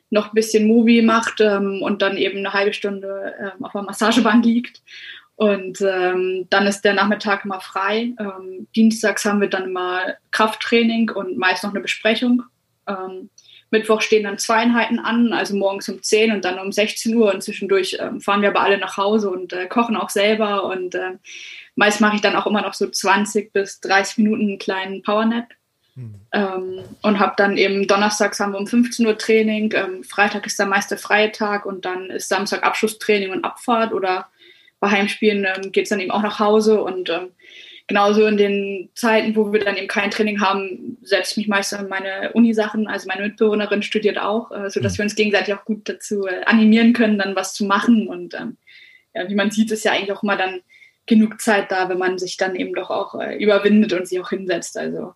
[0.09, 3.83] noch ein bisschen Movie macht ähm, und dann eben eine halbe Stunde ähm, auf der
[3.83, 4.81] Massagebank liegt.
[5.35, 8.13] Und ähm, dann ist der Nachmittag immer frei.
[8.19, 12.43] Ähm, dienstags haben wir dann immer Krafttraining und meist noch eine Besprechung.
[12.87, 13.29] Ähm,
[13.69, 17.33] Mittwoch stehen dann zwei Einheiten an, also morgens um 10 und dann um 16 Uhr.
[17.33, 20.65] Und zwischendurch ähm, fahren wir aber alle nach Hause und äh, kochen auch selber.
[20.65, 21.17] Und äh,
[21.75, 25.47] meist mache ich dann auch immer noch so 20 bis 30 Minuten einen kleinen Powernap.
[25.95, 26.15] Mhm.
[26.31, 30.59] Ähm, und habe dann eben donnerstags haben wir um 15 Uhr Training, ähm, Freitag ist
[30.59, 34.27] der meiste freie Tag und dann ist Samstag Abschlusstraining und Abfahrt oder
[34.79, 37.31] bei Heimspielen ähm, geht es dann eben auch nach Hause und ähm,
[37.87, 41.73] genauso in den Zeiten, wo wir dann eben kein Training haben, setze ich mich meist
[41.73, 42.87] an meine Uni-Sachen.
[42.87, 44.97] Also meine Mitbewohnerin studiert auch, äh, sodass mhm.
[44.97, 48.07] wir uns gegenseitig auch gut dazu äh, animieren können, dann was zu machen.
[48.07, 48.57] Und ähm,
[49.13, 50.61] ja, wie man sieht, ist ja eigentlich auch immer dann
[51.05, 54.29] genug Zeit da, wenn man sich dann eben doch auch äh, überwindet und sich auch
[54.29, 54.77] hinsetzt.
[54.77, 55.13] Also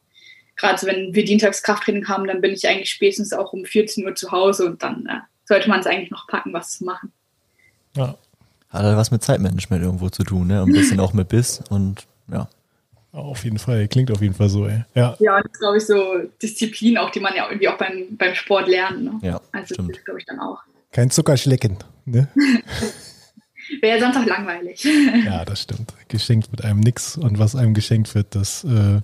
[0.56, 4.06] gerade so, wenn wir dienstags Krafttraining haben, dann bin ich eigentlich spätestens auch um 14
[4.06, 7.12] Uhr zu Hause und dann äh, sollte man es eigentlich noch packen, was zu machen.
[7.96, 8.16] Ja.
[8.70, 10.62] Hat halt was mit Zeitmanagement irgendwo zu tun, ne?
[10.62, 12.48] Ein bisschen auch mit Biss und ja.
[13.12, 14.86] Auf jeden Fall, klingt auf jeden Fall so, ey.
[14.94, 18.16] Ja, ja das ist, glaube ich, so Disziplin, auch die man ja irgendwie auch beim,
[18.18, 19.04] beim Sport lernt.
[19.04, 19.20] Ne?
[19.24, 19.96] Ja, also stimmt.
[19.96, 20.60] das glaube ich dann auch.
[20.92, 22.28] Kein Zuckerschlecken, ne?
[23.82, 24.84] Wäre ja sonst auch langweilig.
[25.26, 25.94] ja, das stimmt.
[26.08, 29.02] Geschenkt wird einem nichts und was einem geschenkt wird, das äh,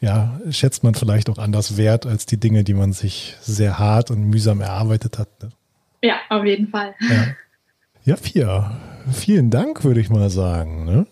[0.00, 4.10] ja, schätzt man vielleicht auch anders wert als die Dinge, die man sich sehr hart
[4.10, 5.28] und mühsam erarbeitet hat.
[5.42, 5.50] Ne?
[6.02, 6.94] Ja, auf jeden Fall.
[7.00, 7.26] Ja,
[8.04, 8.72] ja Pia,
[9.12, 10.84] vielen Dank, würde ich mal sagen.
[10.84, 11.06] Ne?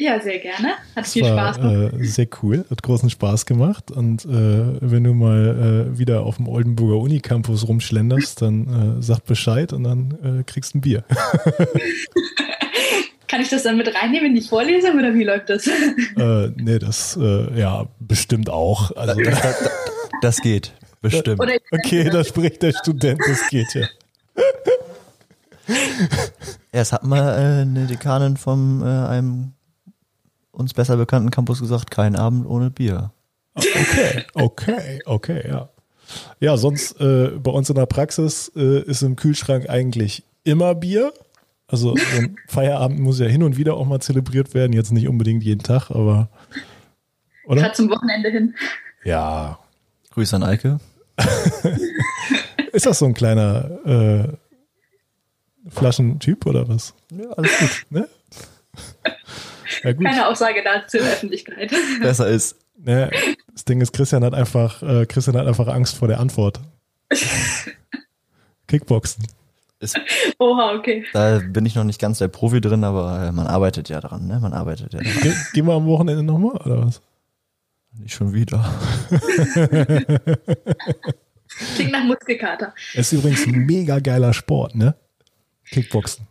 [0.00, 0.68] Ja, sehr gerne.
[0.94, 1.94] Hat das viel war, Spaß gemacht.
[1.94, 3.90] Äh, sehr cool, hat großen Spaß gemacht.
[3.90, 4.28] Und äh,
[4.80, 9.82] wenn du mal äh, wieder auf dem Oldenburger Unicampus rumschlenderst, dann äh, sag Bescheid und
[9.84, 11.04] dann äh, kriegst ein Bier.
[13.26, 15.66] Kann ich das dann mit reinnehmen in die Vorlesung oder wie läuft das?
[15.66, 18.96] äh, nee, das äh, ja bestimmt auch.
[18.96, 19.70] Also, das, das,
[20.22, 20.72] das geht,
[21.02, 21.40] bestimmt.
[21.70, 23.86] Okay, da spricht der Student, das geht ja.
[26.72, 29.52] Ja, es hat mal äh, eine Dekanin von äh, einem
[30.50, 33.10] uns besser bekannten Campus gesagt, kein Abend ohne Bier.
[33.54, 35.70] Okay, okay, okay, ja.
[36.40, 41.12] Ja, sonst äh, bei uns in der Praxis äh, ist im Kühlschrank eigentlich immer Bier.
[41.66, 44.72] Also so ein Feierabend muss ja hin und wieder auch mal zelebriert werden.
[44.72, 46.28] Jetzt nicht unbedingt jeden Tag, aber
[47.44, 47.62] oder?
[47.62, 48.54] Gerade zum Wochenende hin.
[49.04, 49.58] Ja.
[50.10, 50.80] Grüße an Eike.
[52.72, 54.47] ist das so ein kleiner äh,
[55.68, 56.94] Flaschentyp oder was?
[57.10, 57.86] Ja, alles gut.
[57.90, 58.08] Ne?
[59.84, 60.06] Ja, gut.
[60.06, 61.72] Keine Aussage dazu in der Öffentlichkeit.
[62.00, 62.56] Besser ist.
[62.80, 63.10] Ne,
[63.52, 66.60] das Ding ist, Christian hat einfach, äh, Christian hat einfach Angst vor der Antwort.
[68.68, 69.26] Kickboxen.
[69.80, 69.98] Ist,
[70.38, 71.04] Oha, okay.
[71.12, 74.26] da bin ich noch nicht ganz der Profi drin, aber äh, man arbeitet ja dran,
[74.26, 74.38] ne?
[74.40, 75.12] Man arbeitet ja dran.
[75.22, 77.00] Ge gehen wir am Wochenende nochmal, oder was?
[77.94, 78.64] Nicht schon wieder.
[81.74, 82.74] Klingt nach Muskelkater.
[82.94, 84.94] Es ist übrigens ein mega geiler Sport, ne?
[85.70, 86.26] Kickboxen.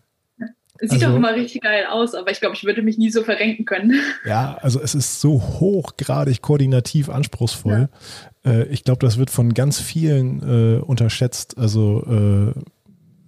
[0.80, 3.24] Sieht Also- doch immer richtig geil aus, aber ich glaube, ich würde mich nie so
[3.24, 3.94] verrenken können.
[4.26, 7.90] Ja, also es ist so hochgradig koordinativ anspruchsvoll.
[8.46, 11.58] Äh, ich glaube, das wird von ganz vielen äh, unterschätzt.
[11.58, 12.60] Also äh,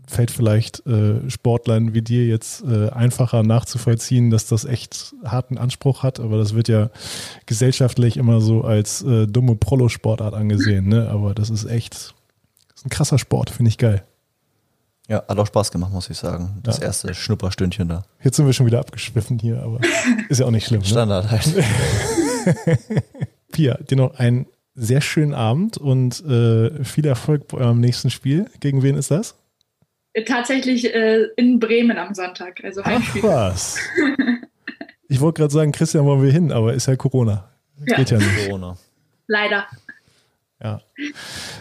[0.07, 6.03] fällt vielleicht äh, Sportlern wie dir jetzt äh, einfacher nachzuvollziehen, dass das echt harten Anspruch
[6.03, 6.89] hat, aber das wird ja
[7.45, 11.09] gesellschaftlich immer so als äh, dumme Prollo-Sportart angesehen, ne?
[11.09, 14.03] Aber das ist echt das ist ein krasser Sport, finde ich geil.
[15.09, 16.59] Ja, hat auch Spaß gemacht, muss ich sagen.
[16.63, 16.85] Das Ja.
[16.85, 18.03] erste Schnupperstündchen da.
[18.23, 19.79] Jetzt sind wir schon wieder abgeschwiffen hier, aber
[20.29, 20.81] ist ja auch nicht schlimm.
[20.81, 20.85] Ne?
[20.87, 21.53] Standard halt.
[23.51, 24.45] Pia, dir noch einen
[24.75, 28.49] sehr schönen Abend und äh, viel Erfolg bei eurem nächsten Spiel.
[28.59, 29.35] Gegen wen ist das?
[30.25, 33.23] Tatsächlich äh, in Bremen am Sonntag, also Ach Heimspiel.
[33.23, 33.77] was.
[35.11, 37.49] Ich wollte gerade sagen, Christian, wollen wir hin, aber ist ja Corona.
[37.87, 37.97] Ja.
[37.97, 38.45] Geht ja nicht.
[38.45, 38.77] Corona.
[39.25, 39.65] Leider.
[40.61, 40.81] Ja,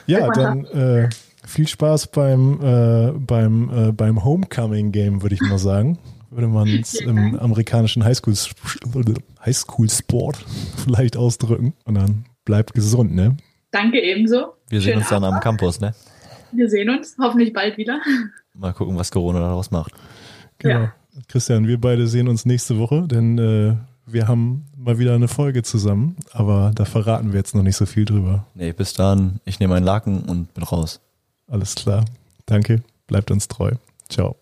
[0.07, 1.09] ja dann äh,
[1.49, 5.99] viel Spaß beim, äh, beim, äh, beim Homecoming-Game, würde ich mal sagen.
[6.31, 8.35] Würde man es im amerikanischen Highschool,
[9.45, 10.37] Highschool-Sport
[10.85, 11.73] vielleicht ausdrücken.
[11.85, 13.37] Und dann bleibt gesund, ne?
[13.71, 14.55] Danke ebenso.
[14.69, 15.43] Wir sehen Schönen uns dann am Abend.
[15.43, 15.95] Campus, ne?
[16.53, 18.01] Wir sehen uns hoffentlich bald wieder.
[18.55, 19.93] Mal gucken, was Corona daraus macht.
[20.59, 20.81] Genau.
[20.81, 20.95] Ja.
[21.29, 23.77] Christian, wir beide sehen uns nächste Woche, denn äh,
[24.07, 27.87] wir haben mal wieder eine Folge zusammen, aber da verraten wir jetzt noch nicht so
[27.87, 28.47] viel drüber.
[28.55, 29.41] Nee, bis dann.
[29.45, 31.01] Ich nehme einen Laken und bin raus.
[31.49, 32.05] Alles klar.
[32.47, 32.83] Danke.
[33.07, 33.73] Bleibt uns treu.
[34.09, 34.37] Ciao.